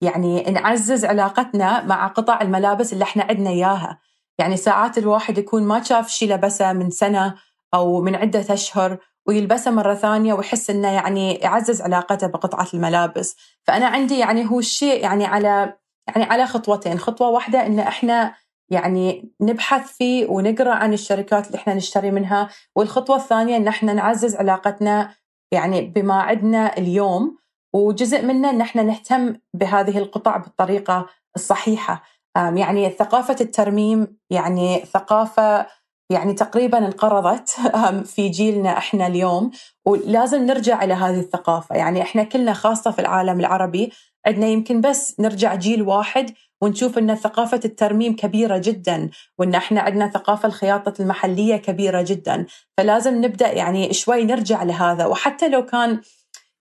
يعني 0.00 0.42
نعزز 0.42 1.04
علاقتنا 1.04 1.84
مع 1.84 2.06
قطع 2.06 2.40
الملابس 2.40 2.92
اللي 2.92 3.04
إحنا 3.04 3.24
عندنا 3.24 3.50
إياها. 3.50 3.98
يعني 4.38 4.56
ساعات 4.56 4.98
الواحد 4.98 5.38
يكون 5.38 5.62
ما 5.62 5.82
شاف 5.82 6.08
شيء 6.08 6.34
لبسه 6.34 6.72
من 6.72 6.90
سنة 6.90 7.34
أو 7.74 8.00
من 8.00 8.14
عدة 8.14 8.54
أشهر 8.54 8.98
ويلبسه 9.26 9.70
مرة 9.70 9.94
ثانية 9.94 10.34
ويحس 10.34 10.70
إنه 10.70 10.88
يعني 10.88 11.34
يعزز 11.34 11.82
علاقته 11.82 12.26
بقطعة 12.26 12.66
الملابس. 12.74 13.36
فأنا 13.62 13.86
عندي 13.86 14.18
يعني 14.18 14.50
هو 14.50 14.58
الشيء 14.58 15.02
يعني 15.02 15.24
على 15.26 15.76
يعني 16.08 16.24
على 16.24 16.46
خطوتين. 16.46 16.98
خطوة 16.98 17.28
واحدة 17.28 17.66
إن 17.66 17.78
إحنا 17.78 18.34
يعني 18.70 19.32
نبحث 19.40 19.92
فيه 19.92 20.26
ونقرأ 20.26 20.74
عن 20.74 20.92
الشركات 20.92 21.46
اللي 21.46 21.58
إحنا 21.58 21.74
نشتري 21.74 22.10
منها. 22.10 22.48
والخطوة 22.76 23.16
الثانية 23.16 23.56
إن 23.56 23.68
إحنا 23.68 23.92
نعزز 23.92 24.36
علاقتنا 24.36 25.14
يعني 25.52 25.80
بما 25.80 26.14
عندنا 26.14 26.78
اليوم. 26.78 27.36
وجزء 27.72 28.22
منه 28.22 28.50
إن 28.50 28.60
إحنا 28.60 28.82
نهتم 28.82 29.36
بهذه 29.54 29.98
القطع 29.98 30.36
بالطريقة 30.36 31.06
الصحيحة. 31.36 32.02
يعني 32.36 32.90
ثقافة 32.90 33.36
الترميم 33.40 34.16
يعني 34.30 34.84
ثقافة 34.84 35.66
يعني 36.10 36.32
تقريبا 36.32 36.78
انقرضت 36.78 37.50
في 38.14 38.28
جيلنا 38.28 38.78
إحنا 38.78 39.06
اليوم 39.06 39.50
ولازم 39.86 40.46
نرجع 40.46 40.84
إلى 40.84 40.94
هذه 40.94 41.20
الثقافة. 41.20 41.76
يعني 41.76 42.02
إحنا 42.02 42.22
كلنا 42.22 42.52
خاصة 42.52 42.90
في 42.90 42.98
العالم 42.98 43.40
العربي 43.40 43.92
عندنا 44.26 44.46
يمكن 44.46 44.80
بس 44.80 45.20
نرجع 45.20 45.54
جيل 45.54 45.82
واحد 45.82 46.30
ونشوف 46.60 46.98
إن 46.98 47.14
ثقافة 47.14 47.60
الترميم 47.64 48.16
كبيرة 48.16 48.58
جدا 48.58 49.10
وإن 49.38 49.54
إحنا 49.54 49.80
عندنا 49.80 50.10
ثقافة 50.10 50.46
الخياطة 50.46 51.02
المحلية 51.02 51.56
كبيرة 51.56 52.02
جدا. 52.02 52.46
فلازم 52.78 53.24
نبدأ 53.24 53.52
يعني 53.52 53.92
شوي 53.92 54.24
نرجع 54.24 54.62
لهذا. 54.62 55.06
وحتى 55.06 55.48
لو 55.48 55.66
كان 55.66 56.00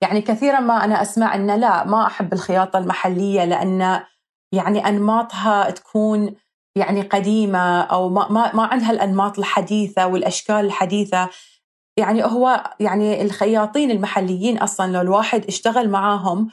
يعني 0.01 0.21
كثيرا 0.21 0.60
ما 0.60 0.84
أنا 0.84 1.01
أسمع 1.01 1.36
إن 1.36 1.60
لا 1.60 1.86
ما 1.86 2.06
أحب 2.08 2.34
الخياطة 2.34 2.79
المحلية 2.79 3.45
لأن 3.45 4.03
يعني 4.51 4.88
أنماطها 4.88 5.69
تكون 5.69 6.36
يعني 6.75 7.01
قديمة 7.01 7.81
أو 7.81 8.09
ما 8.09 8.31
ما, 8.31 8.55
ما 8.55 8.63
عندها 8.63 8.91
الأنماط 8.91 9.39
الحديثة 9.39 10.07
والأشكال 10.07 10.55
الحديثة. 10.55 11.29
يعني 11.97 12.23
هو 12.23 12.63
يعني 12.79 13.21
الخياطين 13.21 13.91
المحليين 13.91 14.57
أصلا 14.57 14.91
لو 14.91 15.01
الواحد 15.01 15.45
اشتغل 15.45 15.89
معاهم 15.89 16.49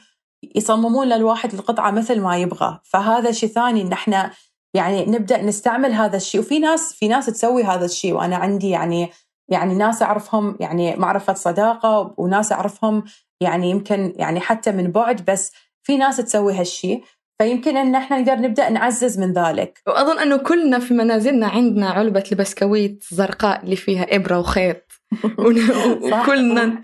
يصممون 0.55 1.07
للواحد 1.09 1.53
القطعة 1.53 1.91
مثل 1.91 2.21
ما 2.21 2.37
يبغى. 2.37 2.79
فهذا 2.83 3.31
شيء 3.31 3.49
ثاني 3.49 3.81
ان 3.81 3.91
إحنا 3.91 4.31
يعني 4.73 5.05
نبدأ 5.05 5.41
نستعمل 5.41 5.93
هذا 5.93 6.17
الشيء. 6.17 6.41
وفي 6.41 6.59
ناس 6.59 6.93
في 6.93 7.07
ناس 7.07 7.25
تسوي 7.25 7.63
هذا 7.63 7.85
الشيء 7.85 8.13
وأنا 8.13 8.35
عندي 8.35 8.69
يعني 8.69 9.09
يعني 9.49 9.75
ناس 9.75 10.01
أعرفهم 10.01 10.57
يعني 10.59 10.95
معرفة 10.95 11.33
صداقة 11.33 12.13
وناس 12.17 12.51
أعرفهم 12.51 13.03
يعني 13.41 13.69
يمكن 13.69 14.13
يعني 14.15 14.39
حتى 14.39 14.71
من 14.71 14.91
بعد 14.91 15.25
بس 15.25 15.51
في 15.83 15.97
ناس 15.97 16.17
تسوي 16.17 16.53
هالشيء. 16.53 17.03
فيمكن 17.41 17.77
إن 17.77 17.95
إحنا 17.95 18.19
نقدر 18.19 18.35
نبدأ 18.35 18.69
نعزز 18.69 19.19
من 19.19 19.33
ذلك. 19.33 19.81
وأظن 19.87 20.19
أنه 20.19 20.37
كلنا 20.37 20.79
في 20.79 20.93
منازلنا 20.93 21.47
عندنا 21.47 21.89
علبة 21.89 22.23
البسكويت 22.31 23.03
زرقاء 23.11 23.63
اللي 23.63 23.75
فيها 23.75 24.15
إبرة 24.15 24.39
وخيط. 24.39 24.91
وكلنا 26.03 26.81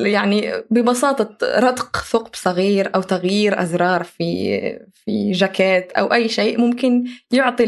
يعني 0.00 0.52
ببساطة 0.70 1.36
رتق 1.42 1.96
ثقب 1.96 2.34
صغير 2.34 2.94
أو 2.94 3.02
تغيير 3.02 3.62
أزرار 3.62 4.04
في 4.04 4.60
في 4.92 5.32
جاكيت 5.32 5.92
أو 5.92 6.12
أي 6.12 6.28
شيء 6.28 6.60
ممكن 6.60 7.04
يعطي 7.32 7.66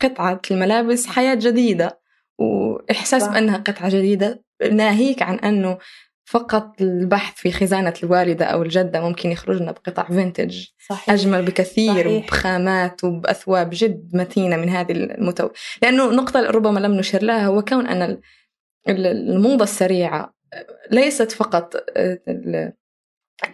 قطعة 0.00 0.40
الملابس 0.50 1.06
حياة 1.06 1.34
جديدة. 1.34 2.00
وإحساس 2.38 3.22
صح. 3.22 3.32
بأنها 3.32 3.56
قطعة 3.56 3.88
جديدة 3.88 4.42
ناهيك 4.72 5.22
عن 5.22 5.38
أنه 5.38 5.78
فقط 6.30 6.80
البحث 6.80 7.34
في 7.36 7.52
خزانة 7.52 7.94
الوالدة 8.02 8.44
أو 8.44 8.62
الجدة 8.62 9.00
ممكن 9.00 9.30
يخرجنا 9.30 9.72
بقطع 9.72 10.08
فينتج 10.08 10.66
صحيح. 10.88 11.10
أجمل 11.10 11.44
بكثير 11.44 11.92
صحيح. 11.92 12.06
وبخامات 12.06 13.04
وبأثواب 13.04 13.70
جد 13.72 14.10
متينة 14.16 14.56
من 14.56 14.68
هذه 14.68 14.92
المتو 14.92 15.48
لأنه 15.82 16.10
نقطة 16.10 16.40
ربما 16.40 16.80
لم 16.80 16.92
نشر 16.92 17.22
لها 17.22 17.46
هو 17.46 17.62
كون 17.62 17.86
أن 17.86 18.20
الموضة 18.88 19.64
السريعة 19.64 20.34
ليست 20.90 21.32
فقط 21.32 21.74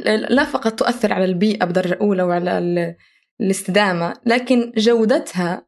لا 0.06 0.44
فقط 0.44 0.72
تؤثر 0.72 1.12
على 1.12 1.24
البيئة 1.24 1.64
بدرجة 1.64 1.98
أولى 2.00 2.22
وعلى 2.22 2.94
الاستدامة 3.40 4.14
لكن 4.26 4.72
جودتها 4.76 5.66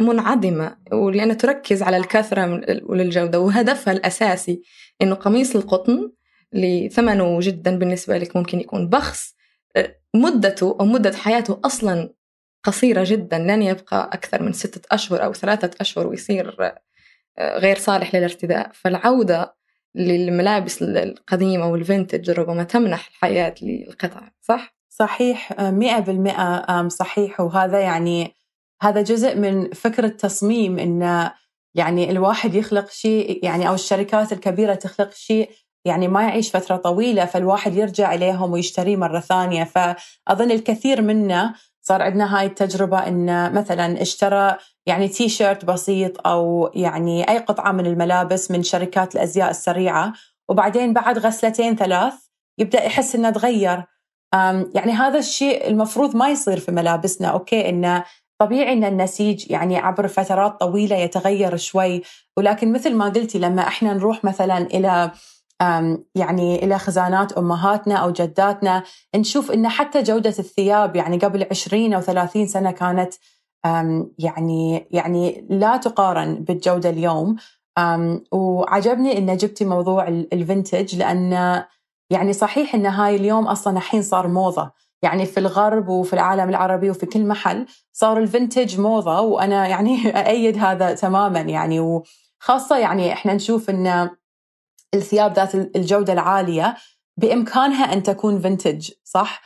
منعدمة 0.00 0.76
ولأنها 0.92 1.34
تركز 1.34 1.82
على 1.82 1.96
الكثرة 1.96 2.60
وللجودة 2.82 3.40
وهدفها 3.40 3.92
الأساسي 3.92 4.62
إنه 5.02 5.14
قميص 5.14 5.56
القطن 5.56 6.10
اللي 6.56 6.88
ثمنه 6.88 7.38
جدا 7.40 7.78
بالنسبة 7.78 8.18
لك 8.18 8.36
ممكن 8.36 8.60
يكون 8.60 8.88
بخس. 8.88 9.34
مدته 10.14 10.76
أو 10.80 10.84
مدة 10.84 11.16
حياته 11.16 11.60
أصلا 11.64 12.12
قصيرة 12.64 13.04
جدا 13.06 13.38
لن 13.38 13.62
يبقى 13.62 14.10
أكثر 14.12 14.42
من 14.42 14.52
ستة 14.52 14.80
أشهر 14.90 15.24
أو 15.24 15.32
ثلاثة 15.32 15.70
أشهر 15.80 16.06
ويصير 16.06 16.56
غير 17.40 17.78
صالح 17.78 18.14
للارتداء. 18.14 18.70
فالعودة 18.74 19.56
للملابس 19.94 20.82
القديمة 20.82 21.66
وال 21.70 21.83
vintage 21.83 22.30
ربما 22.30 22.62
تمنح 22.64 23.08
الحياة 23.08 23.54
للقطع 23.62 24.20
صح؟ 24.40 24.76
صحيح 24.88 25.60
مئة 25.60 25.98
بالمئة 25.98 26.88
صحيح. 26.88 27.40
وهذا 27.40 27.80
يعني 27.80 28.34
هذا 28.82 29.02
جزء 29.02 29.36
من 29.36 29.70
فكرة 29.70 30.08
تصميم 30.08 30.78
إن 30.78 31.30
يعني 31.74 32.10
الواحد 32.10 32.54
يخلق 32.54 32.90
شيء 32.90 33.44
يعني 33.44 33.68
أو 33.68 33.74
الشركات 33.74 34.32
الكبيرة 34.32 34.74
تخلق 34.74 35.12
شيء 35.12 35.50
يعني 35.86 36.08
ما 36.08 36.22
يعيش 36.22 36.56
فترة 36.56 36.76
طويلة 36.76 37.24
فالواحد 37.24 37.74
يرجع 37.74 38.14
إليهم 38.14 38.52
ويشتريه 38.52 38.96
مرة 38.96 39.20
ثانية. 39.20 39.64
فأظن 39.64 40.50
الكثير 40.50 41.02
منا 41.02 41.54
صار 41.82 42.02
عندنا 42.02 42.38
هاي 42.38 42.46
التجربة 42.46 42.98
إن 42.98 43.52
مثلا 43.52 44.02
اشترى 44.02 44.56
يعني 44.86 45.08
تي 45.08 45.28
شيرت 45.28 45.64
بسيط 45.64 46.26
أو 46.26 46.70
يعني 46.74 47.28
أي 47.28 47.38
قطعة 47.38 47.72
من 47.72 47.86
الملابس 47.86 48.50
من 48.50 48.62
شركات 48.62 49.14
الأزياء 49.14 49.50
السريعة 49.50 50.12
وبعدين 50.48 50.92
بعد 50.92 51.18
غسلتين 51.18 51.76
ثلاث 51.76 52.14
يبدأ 52.58 52.84
يحس 52.84 53.14
إنه 53.14 53.30
تغير. 53.30 53.84
يعني 54.74 54.92
هذا 54.92 55.18
الشيء 55.18 55.68
المفروض 55.68 56.16
ما 56.16 56.28
يصير 56.28 56.60
في 56.60 56.72
ملابسنا 56.72 57.28
أوكي؟ 57.28 57.68
إنه 57.68 58.04
طبيعي 58.38 58.72
إن 58.72 58.84
النسيج 58.84 59.50
يعني 59.50 59.78
عبر 59.78 60.08
فترات 60.08 60.60
طويلة 60.60 60.96
يتغير 60.96 61.56
شوي 61.56 62.02
ولكن 62.36 62.72
مثل 62.72 62.94
ما 62.94 63.04
قلتي 63.08 63.38
لما 63.38 63.62
إحنا 63.62 63.94
نروح 63.94 64.24
مثلا 64.24 64.58
إلى 64.58 65.10
يعني 66.14 66.64
إلى 66.64 66.78
خزانات 66.78 67.32
أمهاتنا 67.32 67.94
أو 67.94 68.10
جداتنا 68.10 68.82
نشوف 69.16 69.50
إن 69.50 69.68
حتى 69.68 70.02
جودة 70.02 70.34
الثياب 70.38 70.96
يعني 70.96 71.18
قبل 71.18 71.46
20 71.50 71.94
أو 71.94 72.00
30 72.00 72.46
سنة 72.46 72.70
كانت 72.70 73.14
يعني 74.18 74.86
يعني 74.90 75.46
لا 75.50 75.76
تقارن 75.76 76.34
بالجودة 76.34 76.90
اليوم. 76.90 77.36
وعجبني 78.32 79.18
إن 79.18 79.36
جبتي 79.36 79.64
موضوع 79.64 80.08
ال 80.08 80.19
vintage 80.19 80.96
لأن 80.96 81.62
يعني 82.10 82.32
صحيح 82.32 82.74
إن 82.74 82.86
هاي 82.86 83.16
اليوم 83.16 83.46
أصلا 83.46 83.76
الحين 83.76 84.02
صار 84.02 84.28
موضة. 84.28 84.72
يعني 85.02 85.26
في 85.26 85.40
الغرب 85.40 85.88
وفي 85.88 86.12
العالم 86.12 86.48
العربي 86.48 86.90
وفي 86.90 87.06
كل 87.06 87.26
محل 87.26 87.66
صار 87.92 88.18
ال 88.18 88.26
vintage 88.26 88.80
موضة 88.80 89.20
وأنا 89.20 89.66
يعني 89.66 90.08
أأيد 90.20 90.58
هذا 90.58 90.94
تماما 90.94 91.40
يعني. 91.40 91.80
وخاصة 91.80 92.78
يعني 92.78 93.12
إحنا 93.12 93.34
نشوف 93.34 93.70
إن 93.70 94.10
الثياب 94.94 95.32
ذات 95.32 95.54
الجودة 95.54 96.12
العالية 96.12 96.76
بإمكانها 97.16 97.92
أن 97.92 98.02
تكون 98.02 98.40
vintage 98.40 98.90
صح؟ 99.04 99.42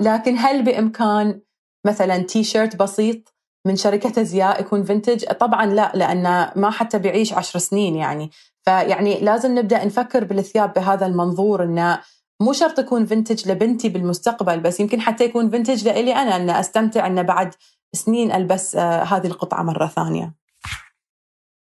لكن 0.00 0.36
هل 0.38 0.62
بإمكان 0.62 1.40
مثلا 1.86 2.18
تي 2.18 2.44
شيرت 2.44 2.76
بسيط 2.76 3.34
من 3.66 3.76
شركة 3.76 4.20
أزياء 4.20 4.60
يكون 4.60 4.84
فنتج؟ 4.84 5.24
طبعا 5.24 5.66
لا 5.66 5.92
لأن 5.94 6.50
ما 6.56 6.70
حتى 6.70 6.98
بيعيش 6.98 7.32
عشر 7.32 7.58
سنين 7.58 7.96
يعني 7.96 8.30
فيعني 8.64 9.20
لازم 9.20 9.58
نبدأ 9.58 9.84
نفكر 9.84 10.24
بالثياب 10.24 10.72
بهذا 10.72 11.06
المنظور 11.06 11.64
إنه 11.64 12.00
مو 12.40 12.52
شرط 12.52 12.78
يكون 12.78 13.06
فنتج 13.06 13.50
لبنتي 13.50 13.88
بالمستقبل 13.88 14.60
بس 14.60 14.80
يمكن 14.80 15.00
حتى 15.00 15.24
يكون 15.24 15.50
فنتج 15.50 15.88
لإلي 15.88 16.14
أنا 16.14 16.36
أن 16.36 16.50
أستمتع 16.50 17.06
أن 17.06 17.22
بعد 17.22 17.54
سنين 17.92 18.32
ألبس 18.32 18.76
آه، 18.76 19.02
هذه 19.02 19.26
القطعة 19.26 19.62
مرة 19.62 19.86
ثانية 19.86 20.34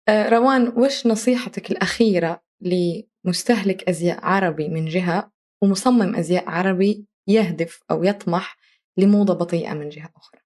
آه، 0.08 0.28
روان 0.28 0.72
وش 0.76 1.06
نصيحتك 1.06 1.70
الأخيرة 1.70 2.42
لمستهلك 2.62 3.88
أزياء 3.88 4.24
عربي 4.24 4.68
من 4.68 4.86
جهة 4.86 5.30
ومصمم 5.62 6.16
أزياء 6.16 6.48
عربي 6.48 7.06
يهدف 7.26 7.82
أو 7.90 8.04
يطمح 8.04 8.56
لموضة 8.96 9.34
بطيئة 9.34 9.72
من 9.72 9.88
جهة 9.88 10.10
أخرى. 10.16 10.40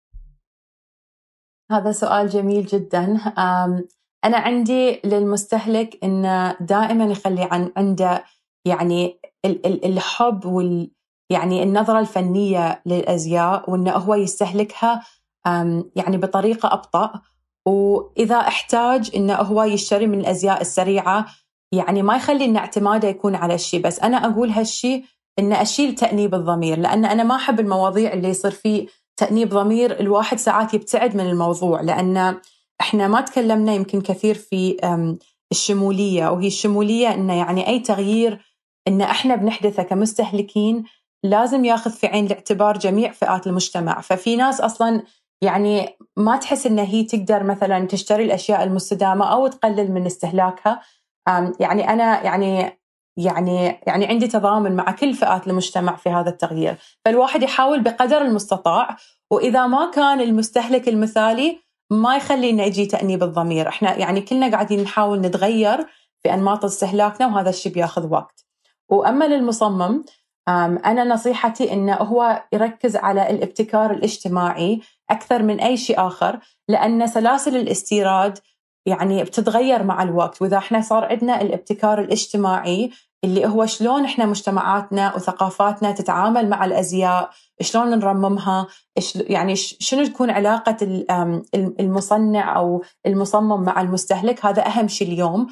هذا 1.71 1.93
سؤال 1.93 2.29
جميل 2.29 2.67
جدا. 2.67 3.19
أنا 4.25 4.37
عندي 4.37 5.01
للمستهلك 5.05 6.05
أنه 6.05 6.57
دائما 6.61 7.05
يخلي 7.05 7.43
عن 7.43 7.73
عنده 7.77 8.25
يعني 8.65 9.21
الحب 9.67 10.45
وال 10.45 10.91
يعني 11.31 11.63
النظرة 11.63 12.01
الفنية 12.01 12.83
للأزياء 12.87 13.71
وأنه 13.71 13.93
هو 13.93 14.15
يستهلكها 14.15 15.03
يعني 15.97 16.17
بطريقة 16.17 16.73
أبطأ. 16.73 17.23
وإذا 17.67 18.37
احتاج 18.37 19.11
أنه 19.17 19.35
هو 19.35 19.63
يشتري 19.63 20.07
من 20.07 20.21
الأزياء 20.21 20.61
السريعة 20.61 21.27
يعني 21.73 22.03
ما 22.03 22.17
يخلي 22.17 22.45
أن 22.45 22.57
اعتماده 22.57 23.09
يكون 23.09 23.35
على 23.35 23.55
الشيء 23.55 23.83
بس 23.83 24.01
أنا 24.01 24.27
أقول 24.27 24.51
هالشيء 24.51 25.05
أن 25.39 25.53
أشيل 25.53 25.95
تأنيب 25.95 26.35
الضمير 26.35 26.79
لأن 26.79 27.05
أنا 27.05 27.23
ما 27.23 27.37
أحب 27.37 27.61
المواضيع 27.61 28.13
اللي 28.13 28.29
يصير 28.29 28.51
فيه 28.51 28.87
تأنيب 29.17 29.49
ضمير 29.49 30.01
الواحد 30.01 30.39
ساعات 30.39 30.75
يبتعد 30.75 31.17
من 31.17 31.27
الموضوع 31.31 31.81
لأن 31.81 32.39
إحنا 32.81 33.09
ما 33.09 33.21
تكلمنا 33.21 33.75
يمكن 33.75 34.01
كثير 34.01 34.35
في 34.35 34.77
الشمولية 35.53 36.29
وهي 36.29 36.47
الشمولية 36.47 37.15
أنه 37.15 37.35
يعني 37.35 37.69
أي 37.69 37.81
تغيير 37.81 38.41
إن 38.89 39.01
إحنا 39.01 39.37
بنحدثه 39.37 39.83
كمستهلكين 39.83 40.85
لازم 41.25 41.65
ياخذ 41.65 41.91
في 41.91 42.07
عين 42.07 42.27
الاعتبار 42.27 42.79
جميع 42.79 43.13
فئات 43.13 43.47
المجتمع. 43.47 44.01
ففي 44.01 44.37
ناس 44.37 44.61
أصلا 44.61 45.03
يعني 45.43 45.89
ما 46.17 46.37
تحس 46.37 46.67
إن 46.67 46.79
هي 46.79 47.05
تقدر 47.05 47.43
مثلا 47.43 47.87
تشتري 47.87 48.25
الأشياء 48.25 48.63
المستدامة 48.65 49.33
أو 49.33 49.47
تقلل 49.47 49.93
من 49.93 50.07
استهلاكها. 50.07 50.81
يعني 51.61 51.93
أنا 51.93 52.23
يعني 52.23 52.79
يعني 53.17 53.81
يعني 53.87 54.07
عندي 54.07 54.29
تضامن 54.29 54.77
مع 54.77 54.91
كل 54.91 55.15
فئات 55.15 55.47
المجتمع 55.47 55.97
في 55.97 56.11
هذا 56.11 56.31
التغيير. 56.31 56.77
فالواحد 57.05 57.43
يحاول 57.43 57.81
بقدر 57.81 58.23
المستطاع 58.23 58.97
وإذا 59.31 59.67
ما 59.67 59.91
كان 59.91 60.21
المستهلك 60.21 60.89
المثالي 60.89 61.61
ما 61.91 62.17
يخلي 62.17 62.51
إنه 62.51 62.63
يجي 62.63 62.87
تأنيب 62.87 63.23
الضمير. 63.23 63.69
إحنا 63.69 63.97
يعني 63.97 64.21
كلنا 64.21 64.51
قاعدين 64.51 64.83
نحاول 64.83 65.21
نتغير 65.21 65.87
في 66.23 66.35
أنماط 66.35 66.65
استهلاكنا 66.65 67.27
وهذا 67.27 67.51
الشيء 67.51 67.73
بياخذ 67.73 68.13
وقت. 68.13 68.45
وأما 68.89 69.25
للمصمم 69.25 70.05
أنا 70.49 71.05
نصيحتي 71.05 71.73
إنه 71.73 71.95
هو 71.95 72.45
يركز 72.53 72.97
على 72.97 73.31
الابتكار 73.31 73.91
الاجتماعي 73.91 74.81
أكثر 75.11 75.43
من 75.43 75.61
أي 75.61 75.77
شيء 75.77 76.07
آخر 76.07 76.39
لأن 76.69 77.07
سلاسل 77.07 77.57
الاستيراد 77.57 78.39
يعني 78.87 79.25
بتتغير 79.25 79.83
مع 79.83 80.03
الوقت. 80.03 80.43
وإذا 80.43 80.57
إحنا 80.59 80.81
صار 80.81 81.05
عندنا 81.05 81.43
الابتكار 81.43 82.01
الاجتماعي 82.01 82.91
اللي 83.25 83.47
هو 83.47 83.67
شلون 83.67 84.05
إحنا 84.05 84.27
مجتمعاتنا 84.27 85.15
وثقافاتنا 85.15 85.93
تتعامل 85.93 86.49
مع 86.49 86.65
الأزياء 86.65 87.31
شلون 87.61 87.99
نرممها 87.99 88.67
يعني 89.17 89.57
شنو 89.57 90.05
تكون 90.05 90.31
علاقة 90.31 91.05
المصنع 91.55 92.57
أو 92.57 92.83
المصمم 93.07 93.63
مع 93.63 93.81
المستهلك 93.81 94.47
هذا 94.47 94.67
أهم 94.67 94.89
شيء 94.89 95.09
اليوم. 95.09 95.47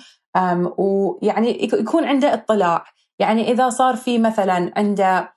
ويعني 0.78 1.64
يكون 1.64 2.04
عنده 2.04 2.34
اطلاع. 2.34 2.84
يعني 3.18 3.52
إذا 3.52 3.68
صار 3.68 3.96
في 3.96 4.18
مثلا 4.18 4.72
عنده 4.76 5.34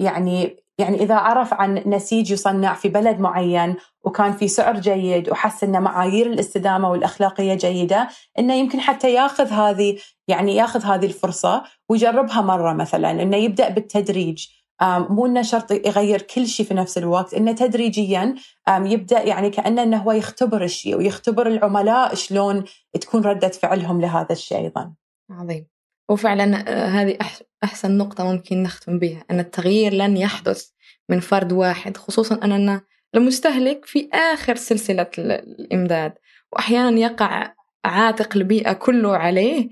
يعني 0.00 0.63
يعني 0.78 1.02
إذا 1.02 1.14
عرف 1.14 1.54
عن 1.54 1.82
نسيج 1.86 2.30
يصنع 2.30 2.74
في 2.74 2.88
بلد 2.88 3.20
معين 3.20 3.76
وكان 4.04 4.32
في 4.32 4.48
سعر 4.48 4.80
جيد 4.80 5.30
وحس 5.30 5.64
أن 5.64 5.82
معايير 5.82 6.26
الاستدامة 6.26 6.90
والأخلاقية 6.90 7.54
جيدة 7.54 8.08
أنه 8.38 8.54
يمكن 8.54 8.80
حتى 8.80 9.14
ياخذ 9.14 9.46
هذه 9.46 9.98
يعني 10.28 10.56
ياخذ 10.56 10.84
هذه 10.84 11.06
الفرصة 11.06 11.64
ويجربها 11.88 12.40
مرة 12.40 12.72
مثلا 12.72 13.10
أنه 13.10 13.36
يبدأ 13.36 13.68
بالتدريج 13.68 14.46
مو 14.82 15.26
إنه 15.26 15.42
شرط 15.42 15.70
يغير 15.70 16.22
كل 16.22 16.46
شيء 16.46 16.66
في 16.66 16.74
نفس 16.74 16.98
الوقت 16.98 17.34
إنه 17.34 17.52
تدريجيا 17.52 18.34
يبدأ 18.68 19.22
يعني 19.22 19.50
كأنه 19.50 19.82
إنه 19.82 19.96
هو 19.96 20.12
يختبر 20.12 20.64
الشيء 20.64 20.96
ويختبر 20.96 21.46
العملاء 21.46 22.14
شلون 22.14 22.64
تكون 23.00 23.22
ردة 23.24 23.48
فعلهم 23.48 24.00
لهذا 24.00 24.32
الشيء 24.32 24.58
أيضا. 24.58 24.94
عظيم. 25.30 25.73
وفعلا 26.08 26.64
آه، 26.68 26.86
هذه 26.86 27.18
أحسن 27.64 27.98
نقطة 27.98 28.24
ممكن 28.32 28.62
نختم 28.62 28.98
بها. 28.98 29.24
أن 29.30 29.40
التغيير 29.40 29.94
لن 29.94 30.16
يحدث 30.16 30.68
من 31.08 31.20
فرد 31.20 31.52
واحد 31.52 31.96
خصوصا 31.96 32.40
أننا 32.44 32.80
المستهلك 33.14 33.84
في 33.84 34.08
آخر 34.12 34.54
سلسلة 34.54 35.10
الإمداد. 35.18 36.12
وأحيانا 36.52 37.00
يقع 37.00 37.52
عاتق 37.84 38.36
البيئة 38.36 38.72
كله 38.72 39.16
عليه 39.16 39.68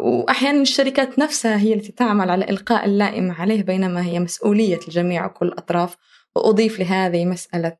وأحيانا 0.00 0.62
الشركات 0.62 1.18
نفسها 1.18 1.56
هي 1.58 1.74
التي 1.74 1.92
تعمل 1.92 2.30
على 2.30 2.44
إلقاء 2.50 2.84
اللائمة 2.84 3.34
عليه 3.34 3.62
بينما 3.62 4.04
هي 4.04 4.20
مسؤولية 4.20 4.78
الجميع 4.88 5.26
وكل 5.26 5.46
الأطراف. 5.46 5.96
وأضيف 6.36 6.80
لهذه 6.80 7.24
مسألة 7.24 7.76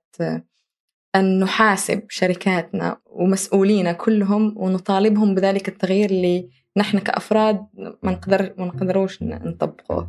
أن 1.16 1.40
نحاسب 1.40 2.03
شركاتنا 2.09 3.01
ومسؤولينا 3.07 3.92
كلهم 3.92 4.55
ونطالبهم 4.57 5.35
بذلك 5.35 5.68
التغيير 5.68 6.11
اللي 6.11 6.49
نحن 6.77 6.99
كأفراد 6.99 7.67
ما 8.03 8.13
نقدر 8.13 8.53
ما 8.59 8.65
نقدروش 8.65 9.23
نطبقه 9.23 10.09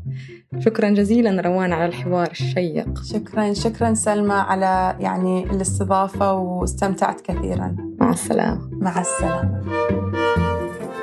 شكرا 0.59 0.89
جزيلا 0.89 1.41
روان 1.41 1.73
على 1.73 1.85
الحوار 1.85 2.31
الشيق. 2.31 3.03
شكرا 3.03 3.53
شكرا 3.53 3.93
سلمى 3.93 4.33
على 4.33 4.95
يعني 4.99 5.43
الاستضافة 5.43 6.33
واستمتعت 6.33 7.21
كثيرا. 7.21 7.75
مع 7.99 8.09
السلامة. 8.09 8.69
مع 8.71 9.01
السلامة. 9.01 9.63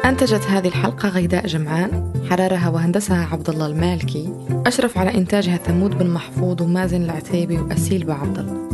أنتجت 0.04 0.42
هذه 0.42 0.68
الحلقة 0.68 1.08
غيداء 1.08 1.46
جمعان 1.46 2.12
حرارها 2.30 2.68
وهندسها 2.68 3.28
عبد 3.32 3.48
الله 3.48 3.66
المالكي 3.66 4.32
أشرف 4.66 4.98
على 4.98 5.14
إنتاجها 5.14 5.56
ثمود 5.56 5.98
بن 5.98 6.10
محفوظ 6.10 6.62
ومازن 6.62 7.02
العتيبي 7.02 7.58
وأسيل 7.58 8.04
بعبد 8.04 8.38
الله. 8.38 8.70